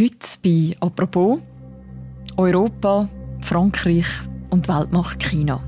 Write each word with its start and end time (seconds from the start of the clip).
Heute 0.00 0.16
bei 0.42 0.74
«Apropos» 0.80 1.40
Europa, 2.38 3.06
Frankreich 3.42 4.06
und 4.48 4.66
Weltmacht 4.66 5.22
China. 5.22 5.62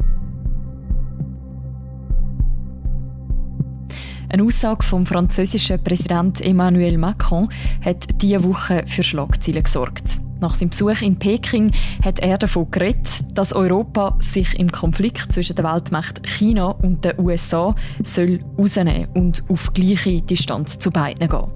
Eine 4.32 4.44
Aussage 4.44 4.82
vom 4.82 5.04
französischen 5.04 5.84
Präsident 5.84 6.40
Emmanuel 6.40 6.96
Macron 6.96 7.50
hat 7.84 8.06
diese 8.22 8.42
Woche 8.42 8.82
für 8.86 9.02
Schlagzeilen 9.02 9.62
gesorgt. 9.62 10.20
Nach 10.40 10.54
seinem 10.54 10.70
Besuch 10.70 11.02
in 11.02 11.18
Peking 11.18 11.70
hat 12.02 12.18
er 12.18 12.38
davon 12.38 12.70
geredet, 12.70 13.08
dass 13.34 13.52
Europa 13.52 14.16
sich 14.20 14.58
im 14.58 14.72
Konflikt 14.72 15.30
zwischen 15.34 15.54
der 15.56 15.66
Weltmacht 15.66 16.26
China 16.26 16.68
und 16.68 17.04
den 17.04 17.20
USA 17.20 17.74
soll 18.02 18.40
rausnehmen 18.56 19.06
und 19.12 19.44
auf 19.50 19.70
gleiche 19.74 20.22
Distanz 20.22 20.78
zu 20.78 20.90
beiden 20.90 21.28
gehen. 21.28 21.50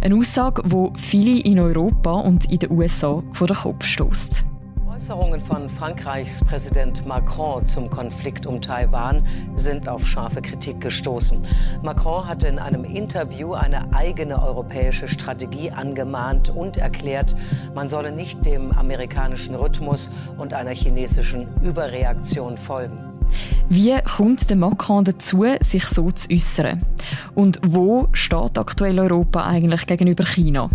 Eine 0.00 0.16
Aussage, 0.16 0.62
die 0.64 0.98
viele 0.98 1.40
in 1.40 1.60
Europa 1.60 2.12
und 2.12 2.50
in 2.50 2.58
den 2.58 2.70
USA 2.70 3.22
vor 3.34 3.48
den 3.48 3.56
Kopf 3.56 3.84
stößt. 3.84 4.46
Äußerungen 4.94 5.40
von 5.40 5.68
Frankreichs 5.68 6.44
Präsident 6.44 7.04
Macron 7.04 7.66
zum 7.66 7.90
Konflikt 7.90 8.46
um 8.46 8.62
Taiwan 8.62 9.26
sind 9.56 9.88
auf 9.88 10.06
scharfe 10.06 10.40
Kritik 10.40 10.80
gestoßen. 10.80 11.44
Macron 11.82 12.28
hatte 12.28 12.46
in 12.46 12.60
einem 12.60 12.84
Interview 12.84 13.54
eine 13.54 13.92
eigene 13.92 14.40
europäische 14.40 15.08
Strategie 15.08 15.72
angemahnt 15.72 16.48
und 16.48 16.76
erklärt, 16.76 17.34
man 17.74 17.88
solle 17.88 18.12
nicht 18.12 18.46
dem 18.46 18.70
amerikanischen 18.70 19.56
Rhythmus 19.56 20.10
und 20.38 20.54
einer 20.54 20.70
chinesischen 20.70 21.48
Überreaktion 21.60 22.56
folgen. 22.56 23.03
Wie 23.68 23.94
kommt 24.02 24.48
der 24.50 24.56
Macron 24.56 25.04
dazu, 25.04 25.44
sich 25.60 25.84
so 25.84 26.10
zu 26.10 26.30
äußern? 26.30 26.84
Und 27.34 27.60
wo 27.64 28.08
steht 28.12 28.58
aktuell 28.58 28.98
Europa 28.98 29.44
eigentlich 29.44 29.86
gegenüber 29.86 30.24
China? 30.24 30.70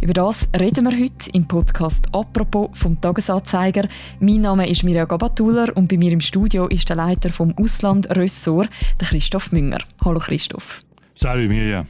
Über 0.00 0.12
das 0.12 0.48
reden 0.58 0.84
wir 0.84 0.98
heute 0.98 1.30
im 1.32 1.48
Podcast 1.48 2.06
«Apropos» 2.12 2.70
vom 2.74 3.00
Tagesanzeiger. 3.00 3.88
Mein 4.20 4.42
Name 4.42 4.68
ist 4.68 4.84
Mirja 4.84 5.04
Gabatuller 5.04 5.76
und 5.76 5.88
bei 5.88 5.96
mir 5.96 6.12
im 6.12 6.20
Studio 6.20 6.66
ist 6.66 6.88
der 6.88 6.96
Leiter 6.96 7.30
vom 7.30 7.54
Ausland-Ressort, 7.56 8.68
Christoph 8.98 9.52
Münger. 9.52 9.78
Hallo 10.04 10.20
Christoph. 10.20 10.82
Salut 11.14 11.48
Mirja. 11.48 11.86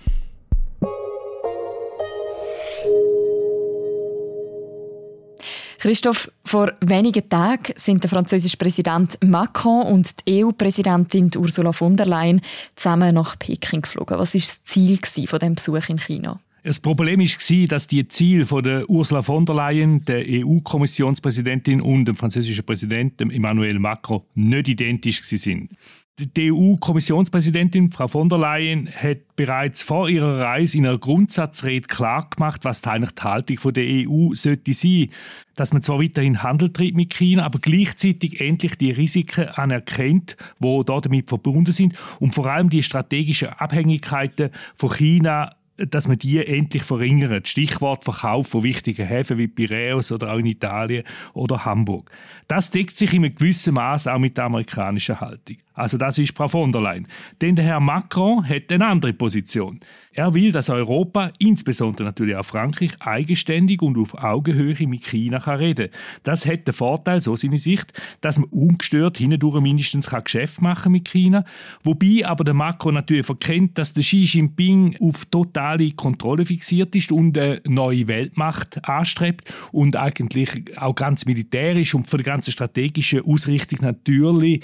Christoph, 5.84 6.30
vor 6.46 6.72
wenigen 6.80 7.28
Tagen 7.28 7.74
sind 7.76 8.02
der 8.02 8.08
französische 8.08 8.56
Präsident 8.56 9.18
Macron 9.22 9.82
und 9.82 10.26
die 10.26 10.42
EU-Präsidentin 10.42 11.30
Ursula 11.36 11.72
von 11.72 11.94
der 11.94 12.06
Leyen 12.06 12.40
zusammen 12.74 13.14
nach 13.14 13.38
Peking 13.38 13.82
geflogen. 13.82 14.18
Was 14.18 14.32
war 14.32 14.40
das 14.40 14.64
Ziel 14.64 14.98
von 15.26 15.38
dem 15.40 15.56
Besuch 15.56 15.90
in 15.90 15.98
China? 15.98 16.40
Das 16.66 16.80
Problem 16.80 17.20
war, 17.20 17.66
dass 17.68 17.86
die 17.86 18.08
Ziele 18.08 18.46
von 18.46 18.64
der 18.64 18.88
Ursula 18.88 19.20
von 19.20 19.44
der 19.44 19.54
Leyen, 19.54 20.02
der 20.06 20.24
EU-Kommissionspräsidentin 20.26 21.82
und 21.82 22.06
dem 22.06 22.16
französischen 22.16 22.64
Präsidenten 22.64 23.30
Emmanuel 23.30 23.78
Macron 23.78 24.22
nicht 24.34 24.68
identisch 24.68 25.22
sind. 25.22 25.72
Die 26.18 26.50
EU-Kommissionspräsidentin 26.50 27.92
Frau 27.92 28.08
von 28.08 28.30
der 28.30 28.38
Leyen 28.38 28.88
hat 28.88 29.36
bereits 29.36 29.82
vor 29.82 30.08
ihrer 30.08 30.40
Reise 30.40 30.78
in 30.78 30.86
einer 30.86 30.96
Grundsatzrede 30.96 31.86
klargemacht, 31.86 32.64
was 32.64 32.80
die 32.80 32.88
Haltung 32.88 33.72
der 33.74 34.08
EU 34.08 34.32
sollte 34.32 34.72
sein. 34.72 35.10
Dass 35.56 35.74
man 35.74 35.82
zwar 35.82 36.00
weiterhin 36.00 36.42
Handel 36.42 36.72
treibt 36.72 36.94
mit 36.94 37.12
China, 37.12 37.44
aber 37.44 37.58
gleichzeitig 37.58 38.40
endlich 38.40 38.78
die 38.78 38.90
Risiken 38.90 39.48
anerkennt, 39.48 40.38
die 40.60 40.82
damit 40.86 41.28
verbunden 41.28 41.72
sind 41.72 41.94
und 42.20 42.34
vor 42.34 42.46
allem 42.46 42.70
die 42.70 42.82
strategischen 42.82 43.48
Abhängigkeiten 43.48 44.48
von 44.76 44.94
China 44.94 45.56
dass 45.76 46.06
man 46.06 46.18
die 46.18 46.44
endlich 46.44 46.84
verringert. 46.84 47.48
Stichwort 47.48 48.04
Verkauf 48.04 48.48
von 48.48 48.62
wichtigen 48.62 49.06
Häfen 49.06 49.38
wie 49.38 49.48
Piräus 49.48 50.12
oder 50.12 50.32
auch 50.32 50.38
in 50.38 50.46
Italien 50.46 51.04
oder 51.32 51.64
Hamburg. 51.64 52.10
Das 52.46 52.70
deckt 52.70 52.96
sich 52.96 53.12
in 53.12 53.24
einem 53.24 53.34
gewissen 53.34 53.74
Maß 53.74 54.06
auch 54.06 54.18
mit 54.18 54.36
der 54.36 54.44
amerikanischen 54.44 55.20
Haltung. 55.20 55.56
Also 55.74 55.98
das 55.98 56.18
ist 56.18 56.36
Frau 56.36 56.48
von 56.48 56.70
der 56.72 56.80
Leyen. 56.80 57.08
Denn 57.40 57.56
der 57.56 57.64
Herr 57.64 57.80
Macron 57.80 58.48
hat 58.48 58.70
eine 58.70 58.86
andere 58.86 59.12
Position. 59.12 59.80
Er 60.16 60.32
will, 60.32 60.52
dass 60.52 60.70
Europa, 60.70 61.32
insbesondere 61.40 62.04
natürlich 62.04 62.36
auch 62.36 62.44
Frankreich, 62.44 62.92
eigenständig 63.00 63.82
und 63.82 63.98
auf 63.98 64.14
Augenhöhe 64.14 64.86
mit 64.86 65.04
China 65.04 65.40
kann 65.40 65.56
reden 65.58 65.88
Das 66.22 66.46
hat 66.46 66.68
den 66.68 66.74
Vorteil, 66.74 67.20
so 67.20 67.34
seine 67.34 67.58
Sicht, 67.58 67.92
dass 68.20 68.38
man 68.38 68.48
ungestört 68.50 69.18
hindurch 69.18 69.60
mindestens 69.60 70.06
kann 70.06 70.22
Geschäft 70.22 70.62
machen 70.62 70.92
mit 70.92 71.08
China. 71.08 71.44
Wobei 71.82 72.24
aber 72.24 72.44
der 72.44 72.54
Macron 72.54 72.94
natürlich 72.94 73.26
verkennt, 73.26 73.76
dass 73.76 73.92
der 73.92 74.04
Xi 74.04 74.18
Jinping 74.18 74.96
auf 75.00 75.24
totale 75.24 75.90
Kontrolle 75.90 76.46
fixiert 76.46 76.94
ist 76.94 77.10
und 77.10 77.36
eine 77.36 77.60
neue 77.66 78.06
Weltmacht 78.06 78.88
anstrebt 78.88 79.52
und 79.72 79.96
eigentlich 79.96 80.78
auch 80.78 80.94
ganz 80.94 81.26
militärisch 81.26 81.92
und 81.92 82.08
für 82.08 82.18
die 82.18 82.24
ganze 82.24 82.52
strategische 82.52 83.24
Ausrichtung 83.24 83.80
natürlich 83.82 84.62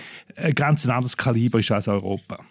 ganz 0.55 0.87
anderes 1.01 1.17
Kaliber 1.17 1.59
ist 1.59 1.71
als 1.71 1.89
Europa. 1.89 2.45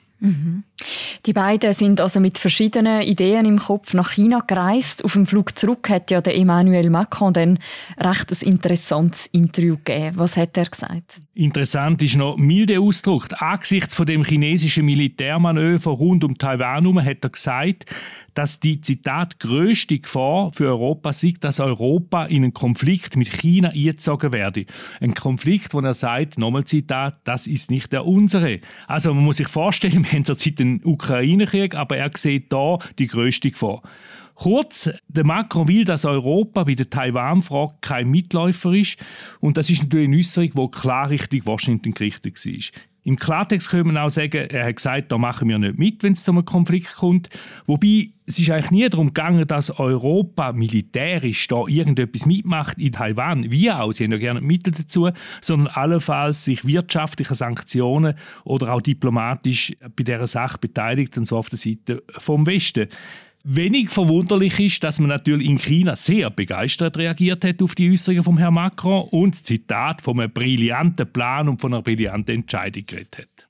Die 1.25 1.33
beiden 1.33 1.73
sind 1.73 2.01
also 2.01 2.19
mit 2.19 2.37
verschiedenen 2.37 3.01
Ideen 3.01 3.45
im 3.45 3.59
Kopf 3.59 3.93
nach 3.93 4.11
China 4.11 4.41
gereist. 4.45 5.03
Auf 5.03 5.13
dem 5.13 5.25
Flug 5.25 5.57
zurück 5.57 5.89
hat 5.89 6.11
ja 6.11 6.21
der 6.21 6.37
Emmanuel 6.37 6.89
Macron 6.89 7.33
dann 7.33 7.59
recht 7.97 8.31
ein 8.31 8.47
interessantes 8.47 9.27
Interview 9.27 9.77
gegeben. 9.77 10.17
Was 10.17 10.35
hat 10.37 10.57
er 10.57 10.65
gesagt? 10.65 11.21
Interessant 11.33 12.01
ist 12.01 12.17
noch 12.17 12.37
milde 12.37 12.81
Ausdruck. 12.81 13.27
Angesichts 13.41 13.95
von 13.95 14.05
dem 14.05 14.25
chinesischen 14.25 14.85
Militärmanöver 14.85 15.91
rund 15.91 16.25
um 16.25 16.37
Taiwan 16.37 16.83
herum 16.83 17.01
hat 17.01 17.23
er 17.23 17.29
gesagt, 17.29 17.85
dass 18.33 18.59
die 18.59 18.81
Zitat 18.81 19.39
größte 19.39 19.99
Gefahr 19.99 20.51
für 20.53 20.67
Europa 20.67 21.13
sei, 21.13 21.33
dass 21.39 21.59
Europa 21.59 22.25
in 22.25 22.43
einen 22.43 22.53
Konflikt 22.53 23.15
mit 23.15 23.29
China 23.29 23.69
eingezogen 23.69 24.33
werde. 24.33 24.65
Ein 24.99 25.13
Konflikt, 25.13 25.73
wo 25.73 25.79
er 25.79 25.93
sagt, 25.93 26.37
nochmal 26.37 26.65
Zitat, 26.65 27.19
das 27.23 27.47
ist 27.47 27.71
nicht 27.71 27.93
der 27.93 28.05
unsere. 28.05 28.59
Also 28.87 29.13
man 29.13 29.23
muss 29.23 29.37
sich 29.37 29.47
vorstellen, 29.47 30.05
haben 30.11 30.25
zurzeit 30.25 30.59
den 30.59 30.81
Ukraine-Krieg, 30.83 31.75
aber 31.75 31.97
er 31.97 32.11
sieht 32.15 32.51
da 32.51 32.79
die 32.97 33.07
größte 33.07 33.51
Gefahr. 33.51 33.81
Kurz, 34.39 34.89
der 35.09 35.25
Macron 35.25 35.67
will, 35.67 35.83
dass 35.83 36.05
Europa 36.05 36.63
bei 36.63 36.73
der 36.73 36.89
Taiwan-Frage 36.89 37.73
kein 37.81 38.09
Mitläufer 38.09 38.71
ist. 38.71 38.95
Und 39.41 39.57
das 39.57 39.69
ist 39.69 39.83
natürlich 39.83 40.07
eine 40.07 40.17
Äußerung, 40.17 40.51
die 40.55 40.79
klar 40.79 41.09
Richtung 41.09 41.45
Washington 41.45 41.93
gerichtet 41.93 42.37
war. 42.45 42.81
Im 43.03 43.17
Klartext 43.17 43.69
können 43.69 43.91
wir 43.91 44.01
auch 44.01 44.09
sagen, 44.09 44.47
er 44.49 44.67
hat 44.67 44.77
gesagt, 44.77 45.11
da 45.11 45.17
machen 45.17 45.49
wir 45.49 45.57
nicht 45.57 45.77
mit, 45.77 46.03
wenn 46.03 46.13
es 46.13 46.23
zu 46.23 46.31
einem 46.31 46.45
Konflikt 46.45 46.95
kommt. 46.95 47.29
Wobei, 47.65 48.11
es 48.27 48.39
ist 48.39 48.49
eigentlich 48.49 48.71
nie 48.71 48.87
darum 48.87 49.07
gegangen, 49.07 49.45
dass 49.45 49.77
Europa 49.77 50.53
militärisch 50.53 51.45
da 51.49 51.65
irgendetwas 51.67 52.25
mitmacht 52.25 52.77
in 52.77 52.93
Taiwan. 52.93 53.51
Wir 53.51 53.81
auch, 53.81 53.91
sie 53.91 54.05
haben 54.05 54.13
ja 54.13 54.19
gerne 54.19 54.39
Mittel 54.39 54.71
dazu, 54.71 55.09
sondern 55.41 55.67
allenfalls 55.73 56.45
sich 56.45 56.65
wirtschaftliche 56.65 57.35
Sanktionen 57.35 58.13
oder 58.45 58.71
auch 58.71 58.81
diplomatisch 58.81 59.75
bei 59.97 60.03
dieser 60.03 60.27
Sache 60.27 60.59
beteiligt, 60.59 61.17
und 61.17 61.25
zwar 61.25 61.39
auf 61.39 61.49
der 61.49 61.57
Seite 61.57 62.03
vom 62.17 62.45
Westen. 62.45 62.87
Wenig 63.43 63.89
verwunderlich 63.89 64.59
ist, 64.59 64.83
dass 64.83 64.99
man 64.99 65.09
natürlich 65.09 65.47
in 65.47 65.57
China 65.57 65.95
sehr 65.95 66.29
begeistert 66.29 66.97
reagiert 66.97 67.45
hat 67.45 67.61
auf 67.61 67.73
die 67.73 67.91
Äußerungen 67.91 68.23
von 68.23 68.37
Herrn 68.37 68.53
Macron 68.53 69.07
und 69.09 69.35
Zitat 69.35 70.01
von 70.01 70.19
einem 70.19 70.31
brillanten 70.31 71.11
Plan 71.11 71.47
und 71.47 71.61
von 71.61 71.73
einer 71.73 71.81
brillanten 71.81 72.35
Entscheidung 72.35 72.85
geredet 72.85 73.17
hat. 73.17 73.47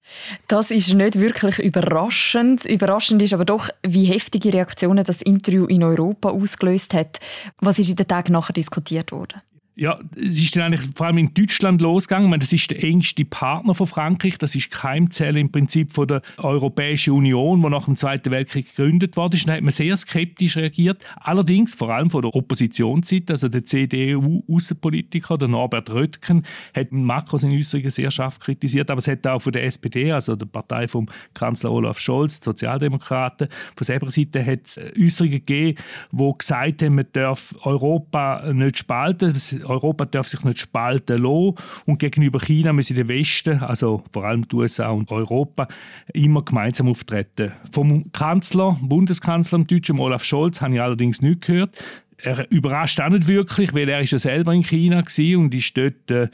Das 0.47 0.72
ist 0.72 0.94
nicht 0.94 1.19
wirklich 1.19 1.59
überraschend. 1.59 2.66
Überraschend 2.66 3.22
ist 3.22 3.33
aber 3.33 3.45
doch, 3.45 3.69
wie 3.83 4.05
heftige 4.05 4.53
Reaktionen 4.53 5.03
das 5.03 5.22
Interview 5.22 5.66
in 5.66 5.83
Europa 5.83 6.29
ausgelöst 6.29 6.94
hat. 6.94 7.19
Was 7.59 7.79
ist 7.79 7.89
in 7.89 7.95
den 7.95 8.07
Tagen 8.07 8.33
nachher 8.33 8.53
diskutiert 8.53 9.11
worden? 9.11 9.41
Ja, 9.79 9.97
es 10.17 10.38
ist 10.38 10.57
dann 10.57 10.63
eigentlich 10.63 10.90
vor 10.94 11.07
allem 11.07 11.19
in 11.19 11.34
Deutschland 11.34 11.79
losgegangen. 11.79 12.29
Meine, 12.29 12.41
das 12.41 12.51
ist 12.51 12.69
der 12.69 12.84
engste 12.84 13.23
Partner 13.23 13.73
von 13.73 13.88
Frankreich. 13.88 14.38
Das 14.38 14.53
ist 14.53 14.72
Keimzelle 14.72 15.40
im 15.40 15.53
Prinzip 15.53 15.94
von 15.94 16.06
der 16.06 16.22
Europäischen 16.35 17.13
Union, 17.13 17.62
die 17.62 17.69
nach 17.69 17.85
dem 17.85 17.95
Zweiten 17.95 18.29
Weltkrieg 18.29 18.75
gegründet 18.75 19.16
wurde. 19.16 19.38
Da 19.38 19.53
hat 19.53 19.62
man 19.62 19.72
sehr 19.72 19.95
skeptisch 19.95 20.57
reagiert. 20.57 21.01
Allerdings 21.22 21.75
vor 21.75 21.91
allem 21.91 22.09
von 22.09 22.23
der 22.23 22.35
Oppositionsseite, 22.35 23.31
also 23.31 23.47
der 23.47 23.66
CDU-Außenpolitiker, 23.66 25.37
der 25.37 25.47
Norbert 25.47 25.90
Röttgen, 25.91 26.46
hat 26.76 26.91
Macron 26.91 27.40
seine 27.40 27.55
Äußerungen 27.55 27.90
sehr 27.90 28.11
scharf 28.11 28.37
kritisiert. 28.37 28.91
Aber 28.91 28.99
es 28.99 29.08
hat 29.08 29.26
auch 29.28 29.41
von 29.41 29.53
der 29.53 29.64
SPD, 29.64 30.11
also 30.11 30.35
der 30.35 30.47
Partei 30.47 30.90
vom 30.90 31.08
Kanzler 31.34 31.72
Olaf 31.72 31.99
Scholz, 31.99 32.41
die 32.41 32.43
Sozialdemokraten, 32.43 33.47
von 33.78 33.85
selber 33.85 34.11
Seite 34.11 34.46
hat 34.46 34.59
es 34.66 34.78
Äußerungen 34.78 35.31
gegeben, 35.31 35.78
die 36.11 36.34
gesagt 36.37 36.81
haben, 36.81 36.96
man 36.96 37.05
darf 37.14 37.55
Europa 37.64 38.52
nicht 38.52 38.79
spalten 38.79 39.34
Europa 39.69 40.05
darf 40.05 40.27
sich 40.27 40.43
nicht 40.43 40.59
spalten 40.59 41.21
lassen 41.21 41.55
und 41.85 41.99
gegenüber 41.99 42.39
China 42.39 42.73
müssen 42.73 42.95
der 42.95 43.07
Westen, 43.07 43.59
also 43.59 44.03
vor 44.11 44.25
allem 44.25 44.47
die 44.47 44.55
USA 44.55 44.89
und 44.89 45.11
Europa, 45.11 45.67
immer 46.13 46.43
gemeinsam 46.43 46.87
auftreten. 46.87 47.53
Vom 47.71 48.11
Kanzler, 48.11 48.77
Bundeskanzler, 48.81 49.59
deutschen 49.59 49.99
Olaf 49.99 50.23
Scholz, 50.23 50.61
habe 50.61 50.75
ich 50.75 50.81
allerdings 50.81 51.21
nicht 51.21 51.41
gehört 51.41 51.75
er 52.21 52.51
überrascht 52.51 52.99
auch 53.01 53.09
nicht 53.09 53.27
wirklich, 53.27 53.73
weil 53.73 53.87
er 53.89 54.01
ist 54.01 54.11
ja 54.11 54.19
selber 54.19 54.53
in 54.53 54.63
China 54.63 55.03
und 55.37 55.53
ist 55.53 55.77
dort 55.77 56.11
äh, 56.11 56.27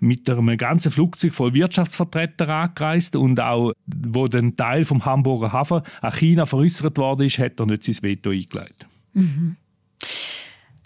mit 0.00 0.28
einem 0.28 0.56
ganzen 0.56 0.92
Flugzeug 0.92 1.32
voll 1.32 1.54
Wirtschaftsvertreter 1.54 2.48
angereist 2.48 3.16
und 3.16 3.40
auch, 3.40 3.72
wo 3.86 4.26
ein 4.26 4.56
Teil 4.56 4.84
vom 4.84 5.04
Hamburger 5.04 5.52
Hafen 5.52 5.82
an 6.00 6.12
China 6.12 6.46
veräußert 6.46 6.96
worden 6.98 7.26
ist, 7.26 7.38
hat 7.38 7.58
er 7.58 7.66
nicht 7.66 7.84
sein 7.84 7.96
Veto 8.02 8.30
eingelegt. 8.30 8.86
Mhm. 9.14 9.56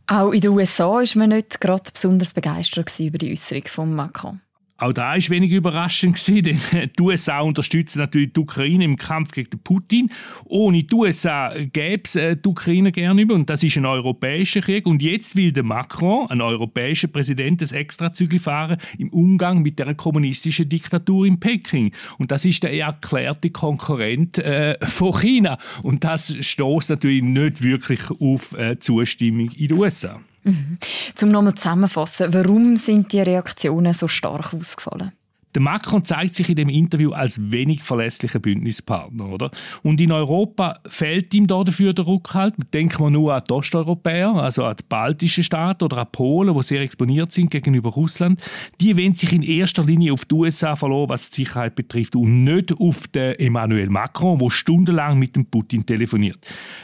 Auch 0.08 0.30
in 0.30 0.40
den 0.40 0.52
USA 0.52 0.86
war 0.86 1.04
man 1.16 1.30
nicht 1.30 1.60
gerade 1.60 1.90
besonders 1.92 2.32
begeistert 2.32 2.92
über 3.00 3.18
die 3.18 3.32
Äußerung 3.32 3.64
von 3.66 3.94
Macron. 3.94 4.40
Auch 4.78 4.92
da 4.92 5.14
war 5.14 5.30
wenig 5.30 5.52
überraschend, 5.52 6.20
denn 6.28 6.60
die 6.98 7.02
USA 7.02 7.40
unterstützen 7.40 7.98
natürlich 7.98 8.34
die 8.34 8.40
Ukraine 8.40 8.84
im 8.84 8.96
Kampf 8.96 9.32
gegen 9.32 9.58
Putin. 9.64 10.10
Ohne 10.44 10.82
die 10.82 10.94
USA 10.94 11.54
gäbe 11.54 12.02
es 12.04 12.14
äh, 12.14 12.36
die 12.36 12.46
Ukraine 12.46 12.92
gerne 12.92 13.22
über. 13.22 13.34
Und 13.34 13.48
das 13.48 13.62
ist 13.62 13.76
ein 13.76 13.86
europäischer 13.86 14.60
Krieg. 14.60 14.84
Und 14.84 15.00
jetzt 15.00 15.34
will 15.34 15.52
der 15.52 15.62
Macron, 15.62 16.28
ein 16.28 16.42
europäischer 16.42 17.08
Präsident, 17.08 17.62
das 17.62 17.72
Extrazügel 17.72 18.38
fahren 18.38 18.76
im 18.98 19.08
Umgang 19.10 19.62
mit 19.62 19.78
der 19.78 19.94
kommunistischen 19.94 20.68
Diktatur 20.68 21.24
in 21.24 21.40
Peking. 21.40 21.92
Und 22.18 22.30
das 22.30 22.44
ist 22.44 22.62
der 22.62 22.74
erklärte 22.74 23.48
Konkurrent 23.48 24.38
äh, 24.38 24.76
von 24.86 25.18
China. 25.18 25.58
Und 25.82 26.04
das 26.04 26.36
stoßt 26.38 26.90
natürlich 26.90 27.22
nicht 27.22 27.62
wirklich 27.62 28.00
auf 28.10 28.52
äh, 28.52 28.78
Zustimmung 28.78 29.50
in 29.52 29.68
den 29.68 29.78
USA. 29.78 30.20
Mhm. 30.46 30.78
Zum 31.16 31.30
nochmal 31.30 31.54
zusammenfassen, 31.54 32.32
warum 32.32 32.76
sind 32.76 33.12
die 33.12 33.20
Reaktionen 33.20 33.92
so 33.92 34.06
stark 34.06 34.54
ausgefallen? 34.54 35.10
Der 35.56 35.62
Macron 35.62 36.04
zeigt 36.04 36.36
sich 36.36 36.50
in 36.50 36.56
dem 36.56 36.68
Interview 36.68 37.12
als 37.12 37.50
wenig 37.50 37.82
verlässlicher 37.82 38.38
Bündnispartner, 38.40 39.26
oder? 39.26 39.50
Und 39.82 40.02
in 40.02 40.12
Europa 40.12 40.80
fehlt 40.86 41.32
ihm 41.32 41.46
da 41.46 41.64
dafür 41.64 41.94
der 41.94 42.06
Rückhalt. 42.06 42.52
Denken 42.74 43.02
wir 43.02 43.08
nur 43.08 43.32
an 43.32 43.42
die 43.48 43.54
Osteuropäer, 43.54 44.34
also 44.34 44.64
an 44.64 44.76
die 44.78 44.84
baltischen 44.86 45.42
Staaten 45.42 45.84
oder 45.84 45.96
an 45.96 46.08
Polen, 46.12 46.54
die 46.54 46.62
sehr 46.62 46.82
exponiert 46.82 47.32
sind 47.32 47.50
gegenüber 47.50 47.88
Russland. 47.88 48.38
Die 48.82 48.94
wenden 48.98 49.16
sich 49.16 49.32
in 49.32 49.42
erster 49.42 49.82
Linie 49.82 50.12
auf 50.12 50.26
die 50.26 50.34
USA 50.34 50.76
verloren, 50.76 51.08
was 51.08 51.30
die 51.30 51.44
Sicherheit 51.44 51.74
betrifft, 51.74 52.16
und 52.16 52.44
nicht 52.44 52.78
auf 52.78 53.08
den 53.08 53.36
Emmanuel 53.36 53.88
Macron, 53.88 54.38
der 54.38 54.50
stundenlang 54.50 55.18
mit 55.18 55.36
dem 55.36 55.46
Putin 55.46 55.86
telefoniert. 55.86 56.36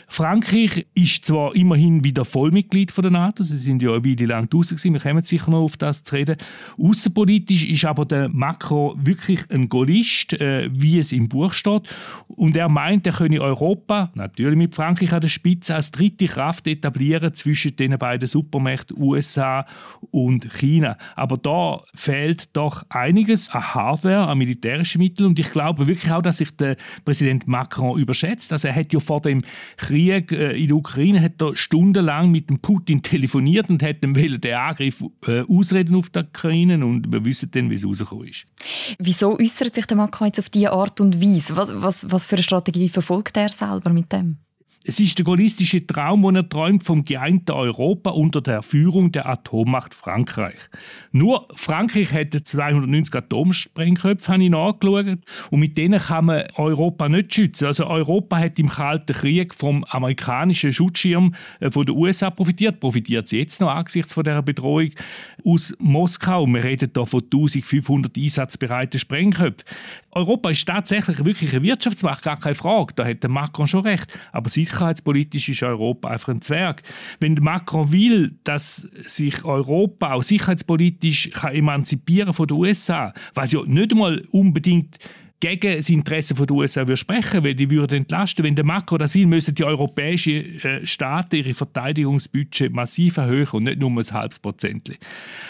Frankreich 0.09 0.87
ist 0.95 1.27
zwar 1.27 1.55
immerhin 1.55 2.05
wieder 2.05 2.25
Vollmitglied 2.25 2.91
von 2.91 3.03
der 3.03 3.11
NATO, 3.11 3.45
sie 3.45 3.59
sind 3.59 3.83
ja 3.83 3.91
eine 3.91 4.03
Weile 4.03 4.25
lang 4.25 4.49
draußen 4.49 4.79
gewesen, 4.79 4.95
wir 4.95 5.01
kommen 5.01 5.25
sicher 5.25 5.51
noch 5.51 5.61
auf 5.61 5.77
das 5.77 6.05
zu 6.05 6.15
reden. 6.15 6.37
Außenpolitisch 6.79 7.65
ist 7.65 7.85
aber 7.85 8.07
der 8.07 8.31
Macron 8.31 8.62
Macron 8.63 8.95
wirklich 9.05 9.41
ein 9.51 9.69
Gaullist, 9.69 10.35
äh, 10.35 10.71
wie 10.73 10.99
es 10.99 11.13
im 11.13 11.29
Buch 11.29 11.53
steht. 11.53 11.83
Und 12.29 12.57
er 12.57 12.69
meint, 12.69 13.07
er 13.07 13.13
könne 13.13 13.41
Europa, 13.41 14.11
natürlich 14.15 14.57
mit 14.57 14.75
Frankreich 14.75 15.13
an 15.13 15.21
der 15.21 15.29
Spitze, 15.29 15.75
als 15.75 15.91
dritte 15.91 16.27
Kraft 16.27 16.67
etablieren 16.67 17.35
zwischen 17.35 17.77
den 17.77 17.99
beiden 17.99 18.27
Supermächten 18.27 18.97
USA 19.01 19.67
und 20.11 20.53
China. 20.55 20.97
Aber 21.17 21.37
da 21.37 21.83
fehlt 21.95 22.57
doch 22.57 22.85
einiges 22.89 23.51
an 23.51 23.75
Hardware, 23.75 24.29
an 24.29 24.39
militärischen 24.39 25.01
Mitteln. 25.01 25.31
Und 25.31 25.39
ich 25.39 25.51
glaube 25.51 25.87
wirklich 25.87 26.13
auch, 26.13 26.23
dass 26.23 26.39
sich 26.39 26.55
der 26.57 26.77
Präsident 27.05 27.49
Macron 27.49 27.99
überschätzt. 27.99 28.53
Also 28.53 28.69
er 28.69 28.75
hat 28.77 28.93
ja 28.93 29.01
vor 29.01 29.21
dem 29.21 29.43
Krieg 29.77 30.33
äh, 30.33 30.53
in 30.53 30.69
der 30.69 30.77
Ukraine 30.77 31.21
hat 31.21 31.43
er 31.43 31.57
stundenlang 31.57 32.31
mit 32.31 32.49
dem 32.49 32.61
Putin 32.61 33.03
telefoniert 33.03 33.69
und 33.71 33.83
hat 33.83 33.97
ihm 34.05 34.15
den 34.15 34.55
Angriff 34.55 35.03
äh, 35.27 35.41
ausreden 35.41 35.97
auf 35.97 36.11
die 36.11 36.21
Ukraine 36.21 36.85
und 36.85 37.11
wir 37.11 37.25
wissen 37.25 37.51
dann, 37.51 37.71
wie 37.71 37.75
es 37.75 37.87
rausgekommen 37.87 38.29
ist. 38.29 38.47
Wieso 38.99 39.39
äußert 39.39 39.75
sich 39.75 39.87
der 39.87 39.97
Macron 39.97 40.29
jetzt 40.29 40.39
auf 40.39 40.51
diese 40.51 40.73
Art 40.73 41.01
und 41.01 41.21
Weise? 41.21 41.57
Was, 41.57 41.71
was, 41.75 42.11
was 42.11 42.27
für 42.27 42.37
eine 42.37 42.43
Strategie 42.43 42.89
verfolgt 42.89 43.37
er 43.37 43.49
selber 43.49 43.91
mit 43.91 44.13
dem? 44.13 44.39
Es 44.85 44.99
ist 44.99 45.17
der 45.17 45.25
gaullistische 45.25 45.87
Traum, 45.87 46.23
den 46.23 46.37
er 46.37 46.49
träumt 46.49 46.83
vom 46.83 47.05
geeinten 47.05 47.53
Europa 47.53 48.11
unter 48.11 48.41
der 48.41 48.63
Führung 48.63 49.13
der 49.13 49.29
Atommacht 49.29 49.95
Frankreich. 49.95 50.57
Nur 51.13 51.47
Frankreich 51.55 52.13
hätte 52.13 52.43
290 52.43 53.15
Atomsprengköpfe, 53.15 54.33
habe 54.33 54.43
ich 54.43 54.51
nachgeschaut, 54.51 55.19
und 55.51 55.61
mit 55.61 55.79
denen 55.79 56.01
kann 56.01 56.25
man 56.25 56.45
Europa 56.57 57.09
nicht 57.09 57.33
schützen. 57.33 57.67
Also 57.67 57.87
Europa 57.87 58.39
hat 58.39 58.59
im 58.59 58.69
Kalten 58.69 59.15
Krieg 59.15 59.55
vom 59.55 59.85
amerikanischen 59.85 60.73
Schutzschirm 60.73 61.35
äh, 61.61 61.71
von 61.71 61.87
den 61.87 61.97
USA 61.97 62.31
profitiert, 62.31 62.81
profitiert 62.81 63.27
es 63.27 63.31
jetzt 63.31 63.61
noch 63.61 63.71
angesichts 63.71 64.15
von 64.15 64.25
der 64.25 64.43
Bedrohung 64.43 64.91
aus 65.45 65.77
Moskau. 65.79 66.45
Wir 66.47 66.65
reden 66.65 66.91
hier 66.93 67.07
von 67.07 67.23
1500 67.23 68.17
einsatzbereiten 68.17 68.99
Sprengköpfen. 68.99 69.65
Europa 70.15 70.51
ist 70.51 70.67
tatsächlich 70.67 71.25
wirklich 71.25 71.53
eine 71.53 71.63
Wirtschaftsmacht, 71.63 72.23
gar 72.23 72.39
keine 72.39 72.55
Frage, 72.55 72.93
da 72.95 73.07
hat 73.07 73.27
Macron 73.29 73.67
schon 73.67 73.81
recht. 73.81 74.07
Aber 74.31 74.51
sicherheitspolitisch 74.51 75.49
ist 75.49 75.63
Europa 75.63 76.09
einfach 76.09 76.29
ein 76.29 76.43
Zwerg. 76.43 76.83
Wenn 77.19 77.35
Macron 77.35 77.93
will, 77.93 78.37
dass 78.45 78.89
sich 79.07 79.43
Europa 79.45 80.13
auch 80.13 80.23
sicherheitspolitisch 80.23 81.31
kann 81.31 81.55
emanzipieren 81.55 82.35
von 82.35 82.47
den 82.47 82.59
USA, 82.59 83.15
was 83.33 83.53
ja 83.53 83.63
nicht 83.65 83.93
einmal 83.93 84.23
unbedingt 84.31 84.99
gegen 85.43 85.77
das 85.77 85.89
Interesse 85.89 86.35
der 86.35 86.51
USA 86.53 86.97
sprechen, 86.97 87.43
weil 87.43 87.57
die 87.57 87.69
würden 87.69 87.99
entlasten. 87.99 88.45
Wenn 88.45 88.55
der 88.55 88.65
Macron 88.65 89.01
das 89.01 89.13
will, 89.13 89.27
müssen 89.27 89.57
die 89.57 89.65
europäischen 89.65 90.61
äh, 90.61 90.87
Staaten 90.87 91.35
ihre 91.35 91.53
Verteidigungsbudget 91.53 92.73
massiv 92.73 93.17
erhöhen 93.17 93.49
und 93.51 93.65
nicht 93.65 93.81
nur 93.81 93.91
ein 93.91 94.13
halbes 94.13 94.39
Prozent. 94.39 94.93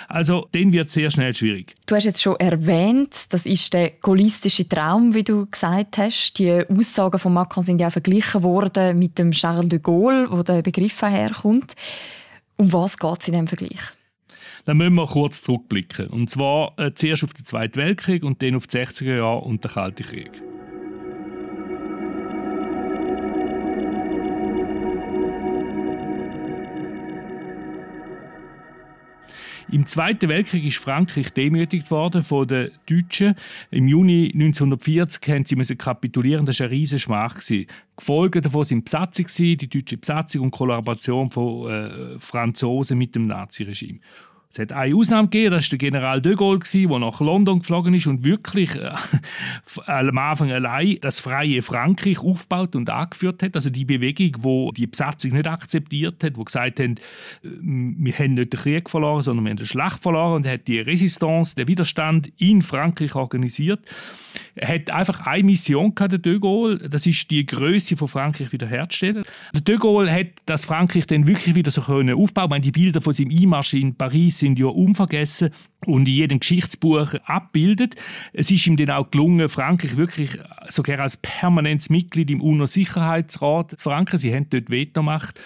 Also, 0.09 0.49
dann 0.53 0.73
wird 0.73 0.87
es 0.87 0.95
sehr 0.95 1.11
schnell 1.11 1.35
schwierig. 1.35 1.75
Du 1.85 1.95
hast 1.95 2.05
jetzt 2.05 2.23
schon 2.23 2.37
erwähnt, 2.37 3.27
das 3.29 3.45
ist 3.45 3.75
der 3.75 3.91
gaullistische 3.91 4.67
Traum, 4.67 5.13
wie 5.13 5.25
du 5.25 5.45
gesagt 5.45 5.99
hast. 5.99 6.39
Die 6.39 6.51
Aussagen 6.51 7.19
von 7.19 7.35
Macron 7.35 7.63
sind 7.63 7.79
ja 7.79 7.91
verglichen 7.91 8.43
worden 8.43 8.99
mit 8.99 9.19
dem 9.19 9.33
Charles 9.33 9.69
de 9.69 9.79
Gaulle, 9.79 10.27
wo 10.31 10.43
der 10.43 10.63
Begriff 10.63 11.03
herkommt. 11.03 11.75
Um 12.57 12.73
was 12.73 12.97
geht 12.97 13.21
es 13.21 13.29
in 13.29 13.33
diesem 13.33 13.49
Vergleich? 13.49 13.93
Dann 14.65 14.77
müssen 14.77 14.95
wir 14.95 15.07
kurz 15.07 15.43
zurückblicken. 15.43 16.07
Und 16.09 16.31
zwar 16.31 16.79
äh, 16.79 16.93
zuerst 16.95 17.25
auf 17.25 17.35
den 17.35 17.45
Zweiten 17.45 17.77
Weltkrieg 17.77 18.23
und 18.23 18.43
dann 18.43 18.55
auf 18.55 18.67
die 18.67 18.79
60er 18.79 19.17
Jahre 19.17 19.41
und 19.41 19.65
den 19.65 19.71
Kalten 19.71 20.05
Krieg. 20.05 20.31
Im 29.73 29.87
Zweiten 29.87 30.29
Weltkrieg 30.29 30.67
ist 30.67 30.77
Frankreich 30.77 31.33
demütigt 31.33 31.91
worden 31.91 32.25
von 32.25 32.47
den 32.47 32.73
Deutschen. 32.85 33.35
Im 33.71 33.89
Juni 33.89 34.31
1940 34.35 35.31
haben 35.31 35.65
sie 35.65 35.77
kapitulieren. 35.77 36.45
Das 36.45 36.61
war 36.61 36.67
eine 36.67 36.77
riesige 36.77 37.01
Schmach. 37.01 37.41
Gefolgt 37.97 38.45
davon 38.45 38.65
sind 38.65 38.85
Besatzung, 38.85 39.27
die 39.39 39.57
deutsche 39.57 39.97
Besatzung 39.97 40.43
und 40.43 40.51
Kollaboration 40.51 41.31
von 41.31 41.71
äh, 41.71 42.19
Franzosen 42.19 42.99
mit 42.99 43.15
dem 43.15 43.27
Naziregime. 43.27 44.01
Es 44.53 44.59
hat 44.59 44.73
eine 44.75 44.95
Ausnahme 44.95 45.29
gegeben, 45.29 45.53
das 45.53 45.65
war 45.65 45.71
der 45.71 45.79
General 45.79 46.21
de 46.21 46.35
Gaulle, 46.35 46.59
der 46.59 46.99
nach 46.99 47.21
London 47.21 47.61
geflogen 47.61 47.95
ist 47.95 48.07
und 48.07 48.23
wirklich 48.23 48.75
äh, 48.75 48.91
am 49.87 50.19
Anfang 50.19 50.53
allein 50.53 50.99
das 51.01 51.21
freie 51.21 51.63
Frankreich 51.63 52.19
aufgebaut 52.19 52.77
und 52.77 52.91
angeführt 52.91 53.43
hat. 53.43 53.55
Also 53.55 53.71
die 53.71 53.87
Bewegung, 53.87 54.45
wo 54.45 54.71
die 54.71 54.87
Besatzung 54.87 55.33
nicht 55.33 55.47
akzeptiert 55.47 56.23
hat, 56.23 56.37
wo 56.37 56.45
gesagt 56.45 56.81
haben, 56.81 56.97
äh, 57.43 57.49
wir 57.63 58.13
haben 58.13 58.35
nicht 58.35 58.53
den 58.53 58.61
Krieg 58.61 58.91
verloren, 58.91 59.23
sondern 59.23 59.47
wir 59.47 59.51
haben 59.53 59.57
die 59.57 59.67
Schlacht 59.67 60.03
verloren 60.03 60.35
und 60.35 60.47
hat 60.47 60.69
die 60.69 60.81
Resistance, 60.81 61.55
den 61.55 61.67
Widerstand 61.67 62.31
in 62.37 62.61
Frankreich 62.61 63.15
organisiert. 63.15 63.81
Er 64.55 64.69
hat 64.69 64.91
einfach 64.91 65.27
eine 65.27 65.45
Mission 65.45 65.95
gehabt, 65.95 66.13
der 66.13 66.19
de 66.19 66.39
Gaulle, 66.39 66.91
das 66.91 67.07
ist 67.07 67.31
die 67.31 67.47
Größe 67.47 67.97
von 67.97 68.09
Frankreich 68.09 68.53
wiederherzustellen. 68.53 69.25
Der 69.55 69.61
de 69.63 69.77
Gaulle 69.77 70.13
hat 70.13 70.27
das 70.45 70.67
Frankreich 70.67 71.07
dann 71.07 71.27
wirklich 71.27 71.55
wieder 71.55 71.71
so 71.71 71.81
können. 71.81 72.19
Ich 72.19 72.35
meine, 72.35 72.61
die 72.61 72.71
Bilder 72.71 73.01
von 73.01 73.15
seinem 73.15 73.31
Einmarsch 73.31 73.73
in 73.73 73.95
Paris 73.95 74.42
sind 74.43 74.59
ja 74.59 74.67
unvergessen 74.67 75.51
und 75.87 76.09
in 76.09 76.15
jedem 76.15 76.41
Geschichtsbuch 76.41 77.15
abbildet. 77.25 77.97
Es 78.33 78.51
ist 78.51 78.67
ihm 78.67 78.77
dann 78.77 78.91
auch 78.91 79.11
gelungen, 79.11 79.49
Frankreich 79.49 79.97
wirklich 79.97 80.39
sogar 80.69 81.01
als 81.01 81.17
permanentes 81.17 81.91
Mitglied 81.91 82.31
im 82.31 82.41
UNO-Sicherheitsrat 82.41 83.71
zu 83.71 83.83
verankern. 83.83 84.19
Sie 84.19 84.35
haben 84.35 84.49
dort 84.51 84.71
Vetomacht. 84.71 85.39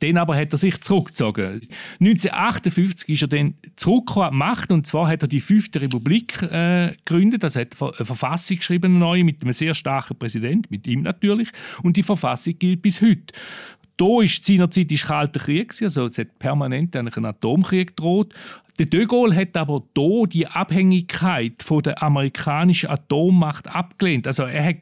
Dann 0.00 0.16
aber 0.16 0.36
hat 0.36 0.52
er 0.52 0.58
sich 0.58 0.80
zurückgezogen. 0.80 1.60
1958 2.00 3.08
ist 3.08 3.22
er 3.22 3.28
dann 3.28 3.54
zurückgekommen 3.76 4.36
Macht 4.36 4.72
und 4.72 4.86
zwar 4.86 5.06
hat 5.06 5.22
er 5.22 5.28
die 5.28 5.40
fünfte 5.40 5.80
Republik 5.80 6.42
äh, 6.42 6.94
gegründet. 7.04 7.44
Das 7.44 7.54
hat 7.54 7.80
eine 7.80 8.04
Verfassung 8.04 8.56
geschrieben, 8.56 8.96
eine 8.96 8.98
neue, 8.98 9.22
mit 9.22 9.42
einem 9.42 9.52
sehr 9.52 9.74
starken 9.74 10.18
Präsident, 10.18 10.70
mit 10.72 10.88
ihm 10.88 11.02
natürlich. 11.02 11.50
Und 11.82 11.96
die 11.96 12.02
Verfassung 12.02 12.58
gilt 12.58 12.82
bis 12.82 13.00
heute. 13.00 13.32
Da 13.96 14.20
ist 14.22 14.44
seinerzeit 14.44 14.92
ist 14.92 15.06
Kalter 15.06 15.40
Krieg, 15.40 15.74
also 15.80 16.06
es 16.06 16.18
hat 16.18 16.38
permanent 16.38 16.94
einen 16.96 17.24
Atomkrieg 17.24 17.96
gedroht. 17.96 18.34
Der 18.78 18.86
de 18.86 19.06
Gaulle 19.06 19.34
hat 19.34 19.56
aber 19.56 19.82
hier 19.96 20.26
die 20.26 20.46
Abhängigkeit 20.46 21.62
von 21.62 21.82
der 21.82 22.02
amerikanischen 22.02 22.90
Atommacht 22.90 23.68
abgelehnt. 23.68 24.26
Also 24.26 24.42
er 24.42 24.64
hat 24.66 24.76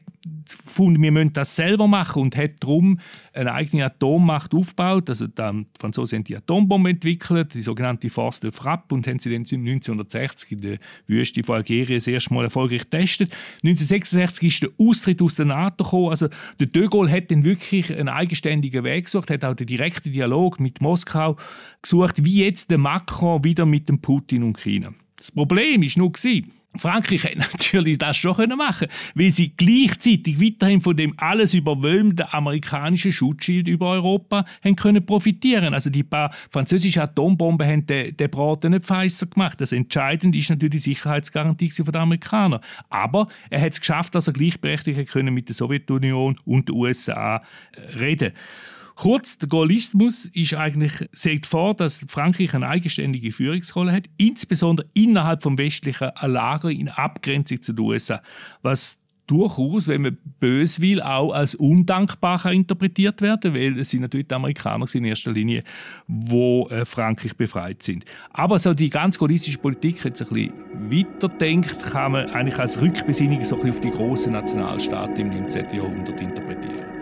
gefunden, 0.45 1.01
wir 1.01 1.11
müssen 1.11 1.33
das 1.33 1.55
selber 1.55 1.87
machen 1.87 2.21
und 2.21 2.35
hat 2.35 2.51
darum 2.59 2.99
eine 3.33 3.53
eigene 3.53 3.85
Atommacht 3.85 4.53
aufgebaut. 4.53 5.09
Also 5.09 5.27
dann, 5.27 5.65
die 5.75 5.79
Franzosen 5.79 6.17
haben 6.17 6.23
die 6.23 6.35
Atombombe 6.35 6.89
entwickelt, 6.89 7.53
die 7.53 7.61
sogenannte 7.61 8.09
Force 8.09 8.39
de 8.39 8.51
Frappe, 8.51 8.95
und 8.95 9.07
haben 9.07 9.19
sie 9.19 9.29
dann 9.31 9.41
1960 9.41 10.51
in 10.51 10.61
der 10.61 10.77
Wüste 11.07 11.43
von 11.43 11.55
Algerien 11.55 11.97
das 11.97 12.07
erste 12.07 12.33
Mal 12.33 12.45
erfolgreich 12.45 12.83
getestet. 12.89 13.31
1966 13.63 14.47
ist 14.47 14.63
der 14.63 14.69
Austritt 14.77 15.21
aus 15.21 15.35
der 15.35 15.45
NATO 15.45 15.83
gekommen. 15.83 16.09
Also 16.09 16.27
der 16.59 16.67
de 16.67 16.87
Gaulle 16.87 17.11
hat 17.11 17.31
dann 17.31 17.43
wirklich 17.43 17.91
einen 17.91 18.09
eigenständigen 18.09 18.83
Weg 18.83 19.05
gesucht, 19.05 19.29
hat 19.29 19.43
auch 19.43 19.55
den 19.55 19.67
direkten 19.67 20.11
Dialog 20.11 20.59
mit 20.59 20.81
Moskau 20.81 21.37
gesucht, 21.81 22.23
wie 22.23 22.43
jetzt 22.43 22.71
der 22.71 22.77
Macron 22.77 23.43
wieder 23.43 23.65
mit 23.65 23.89
dem 23.89 23.99
Putin 23.99 24.43
und 24.43 24.57
China. 24.57 24.93
Das 25.25 25.31
Problem 25.31 25.81
ist 25.81 25.97
nur 25.97 26.11
gewesen, 26.11 26.51
Frankreich 26.77 27.23
hätte 27.23 27.39
natürlich 27.53 27.97
das 27.97 28.15
schon 28.15 28.35
machen 28.49 28.87
können, 28.87 28.91
weil 29.15 29.31
sie 29.31 29.53
gleichzeitig 29.57 30.39
weiterhin 30.39 30.81
von 30.81 30.95
dem 30.95 31.15
alles 31.17 31.55
überwölmenden 31.55 32.27
amerikanischen 32.29 33.11
Schutzschild 33.11 33.67
über 33.67 33.89
Europa 33.89 34.45
können 34.75 35.03
profitieren. 35.03 35.73
Also 35.73 35.89
die 35.89 36.03
paar 36.03 36.31
französischen 36.51 37.01
Atombomben 37.01 37.67
haben 37.67 37.87
den, 37.87 38.15
den 38.15 38.29
nicht 38.69 38.85
feiser 38.85 39.25
gemacht. 39.25 39.59
Das 39.59 39.71
Entscheidende 39.71 40.37
ist 40.37 40.51
natürlich 40.51 40.83
die 40.83 40.89
Sicherheitsgarantie 40.89 41.71
von 41.71 41.85
den 41.85 41.95
Amerikanern. 41.95 42.61
Aber 42.89 43.29
er 43.49 43.61
hat 43.61 43.73
es 43.73 43.79
geschafft, 43.79 44.13
dass 44.13 44.27
er 44.27 44.33
gleichberechtigt 44.33 45.09
können 45.09 45.33
mit 45.33 45.47
der 45.47 45.55
Sowjetunion 45.55 46.37
und 46.45 46.69
den 46.69 46.75
USA 46.75 47.37
äh, 47.71 47.97
reden 47.97 48.29
konnte. 48.29 48.74
Kurz, 48.95 49.37
der 49.37 49.49
Gaullismus 49.49 50.25
ist 50.27 50.53
eigentlich, 50.53 51.07
sieht 51.11 51.45
vor, 51.45 51.73
dass 51.73 52.05
Frankreich 52.07 52.53
eine 52.53 52.67
eigenständige 52.67 53.33
Führungsrolle 53.33 53.91
hat, 53.91 54.05
insbesondere 54.17 54.87
innerhalb 54.93 55.43
vom 55.43 55.57
westlichen 55.57 56.11
Lager 56.21 56.71
in 56.71 56.87
Abgrenzung 56.87 57.61
zu 57.61 57.73
den 57.73 57.85
USA, 57.85 58.21
was 58.61 58.97
durchaus, 59.27 59.87
wenn 59.87 60.03
man 60.03 60.17
bös 60.39 60.79
will, 60.79 61.01
auch 61.01 61.33
als 61.33 61.55
undankbar 61.55 62.45
interpretiert 62.51 63.21
werden, 63.21 63.53
weil 63.53 63.79
es 63.79 63.89
sind 63.89 64.01
natürlich 64.01 64.27
die 64.27 64.35
Amerikaner 64.35 64.85
in 64.93 65.05
erster 65.05 65.31
Linie, 65.31 65.63
wo 66.07 66.67
äh, 66.69 66.85
Frankreich 66.85 67.35
befreit 67.35 67.83
sind. 67.83 68.05
Aber 68.31 68.59
so 68.59 68.73
die 68.73 68.89
ganz 68.89 69.17
gaullistische 69.17 69.57
Politik, 69.57 70.03
jetzt 70.05 70.21
ein 70.21 70.29
bisschen 70.29 70.53
weiterdenkt, 70.91 71.83
kann 71.83 72.13
man 72.13 72.29
eigentlich 72.29 72.59
als 72.59 72.79
Rückbesinnung 72.79 73.43
so 73.43 73.55
ein 73.55 73.61
bisschen 73.61 73.71
auf 73.71 73.79
die 73.81 73.91
großen 73.91 74.31
Nationalstaaten 74.31 75.17
im 75.17 75.29
19. 75.29 75.75
Jahrhundert 75.75 76.21
interpretieren. 76.21 76.94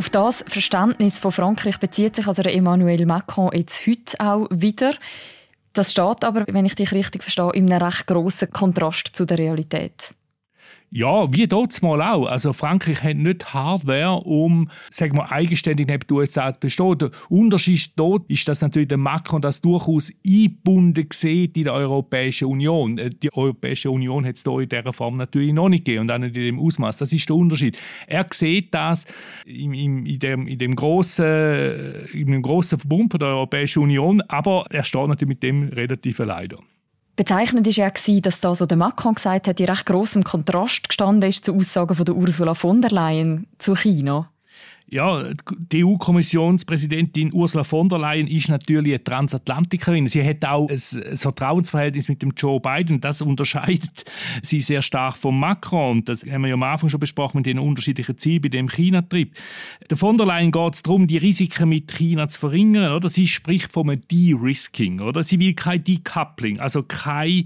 Auf 0.00 0.08
das 0.08 0.42
Verständnis 0.48 1.18
von 1.18 1.30
Frankreich 1.30 1.76
bezieht 1.76 2.16
sich 2.16 2.26
also 2.26 2.40
Emmanuel 2.40 3.04
Macron 3.04 3.50
jetzt 3.52 3.86
heute 3.86 4.18
auch 4.18 4.46
wieder. 4.48 4.94
Das 5.74 5.92
steht 5.92 6.24
aber, 6.24 6.46
wenn 6.48 6.64
ich 6.64 6.74
dich 6.74 6.92
richtig 6.92 7.22
verstehe, 7.22 7.50
in 7.52 7.70
einem 7.70 7.82
recht 7.82 8.06
grossen 8.06 8.50
Kontrast 8.50 9.14
zu 9.14 9.26
der 9.26 9.36
Realität. 9.36 10.14
Ja, 10.92 11.32
wie 11.32 11.46
dort 11.46 11.80
mal 11.82 12.02
auch. 12.02 12.26
Also 12.26 12.52
Frankreich 12.52 13.04
hat 13.04 13.16
nicht 13.16 13.54
Hardware, 13.54 14.22
um 14.24 14.68
sagen 14.90 15.16
wir, 15.16 15.30
eigenständig 15.30 15.86
neben 15.86 16.04
den 16.04 16.16
USA 16.16 16.52
zu 16.52 16.58
bestehen. 16.58 16.98
Der 16.98 17.10
Unterschied 17.28 17.92
dort 17.94 18.28
ist, 18.28 18.48
dass 18.48 18.60
natürlich 18.60 18.88
der 18.88 18.98
Macron 18.98 19.40
das 19.40 19.60
durchaus 19.60 20.12
eingebunden 20.26 21.06
sieht 21.12 21.56
in 21.56 21.64
der 21.64 21.74
Europäischen 21.74 22.48
Union. 22.48 22.98
Äh, 22.98 23.10
die 23.10 23.32
Europäische 23.32 23.88
Union 23.88 24.26
hat 24.26 24.34
es 24.34 24.42
hier 24.42 24.58
in 24.58 24.68
dieser 24.68 24.92
Form 24.92 25.16
natürlich 25.16 25.52
noch 25.52 25.68
nicht 25.68 25.84
gegeben 25.84 26.02
und 26.02 26.10
auch 26.10 26.18
nicht 26.18 26.36
in 26.36 26.42
dem 26.42 26.58
Ausmaß. 26.58 26.98
Das 26.98 27.12
ist 27.12 27.28
der 27.28 27.36
Unterschied. 27.36 27.78
Er 28.08 28.26
sieht 28.32 28.74
das 28.74 29.06
in, 29.46 29.72
in, 29.72 30.06
in, 30.06 30.18
dem, 30.18 30.48
in, 30.48 30.58
dem 30.58 30.74
grossen, 30.74 32.08
in 32.12 32.32
dem 32.32 32.42
grossen 32.42 32.80
Verbund 32.80 33.12
der 33.12 33.28
Europäischen 33.28 33.84
Union, 33.84 34.22
aber 34.22 34.66
er 34.70 34.82
steht 34.82 35.06
natürlich 35.06 35.28
mit 35.28 35.42
dem 35.44 35.68
relativ 35.68 36.18
leider. 36.18 36.58
Bezeichnend 37.16 37.66
war 37.66 37.72
ja, 37.72 37.90
dass 38.20 38.40
das, 38.40 38.60
was 38.60 38.68
der 38.68 38.76
Macron 38.78 39.14
gesagt 39.14 39.46
hat, 39.46 39.60
in 39.60 39.66
recht 39.66 39.86
grossem 39.86 40.24
Kontrast 40.24 40.88
gestanden 40.88 41.28
ist 41.28 41.44
zu 41.44 41.54
Aussagen 41.54 41.94
von 41.94 42.04
der 42.04 42.14
Ursula 42.14 42.54
von 42.54 42.80
der 42.80 42.90
Leyen 42.90 43.46
zu 43.58 43.74
China. 43.74 44.30
Ja, 44.92 45.22
die 45.70 45.84
EU-Kommissionspräsidentin 45.84 47.32
Ursula 47.32 47.62
von 47.62 47.88
der 47.88 47.98
Leyen 47.98 48.26
ist 48.26 48.48
natürlich 48.48 48.94
eine 48.94 49.04
Transatlantikerin. 49.04 50.08
Sie 50.08 50.24
hat 50.24 50.44
auch 50.44 50.68
ein, 50.68 50.78
Vertrauensverhältnis 51.16 52.08
mit 52.08 52.22
dem 52.22 52.32
Joe 52.36 52.58
Biden. 52.58 53.00
Das 53.00 53.22
unterscheidet 53.22 54.04
sie 54.42 54.60
sehr 54.60 54.82
stark 54.82 55.16
von 55.16 55.38
Macron. 55.38 56.04
Das 56.04 56.24
haben 56.24 56.42
wir 56.42 56.48
ja 56.48 56.54
am 56.54 56.64
Anfang 56.64 56.88
schon 56.88 56.98
besprochen 56.98 57.38
mit 57.38 57.46
den 57.46 57.60
unterschiedlichen 57.60 58.18
Zielen 58.18 58.42
bei 58.42 58.48
dem 58.48 58.68
China-Trip. 58.68 59.32
Der 59.88 59.96
von 59.96 60.16
der 60.16 60.26
Leyen 60.26 60.50
geht 60.50 60.74
es 60.74 60.82
darum, 60.82 61.06
die 61.06 61.18
Risiken 61.18 61.68
mit 61.68 61.92
China 61.92 62.26
zu 62.26 62.40
verringern. 62.40 62.92
Oder? 62.92 63.08
Sie 63.08 63.28
spricht 63.28 63.72
von 63.72 63.88
einem 63.88 64.00
De-Risking. 64.10 65.00
Sie 65.22 65.38
will 65.38 65.54
kein 65.54 65.84
Decoupling, 65.84 66.58
also 66.58 66.82
kein 66.82 67.44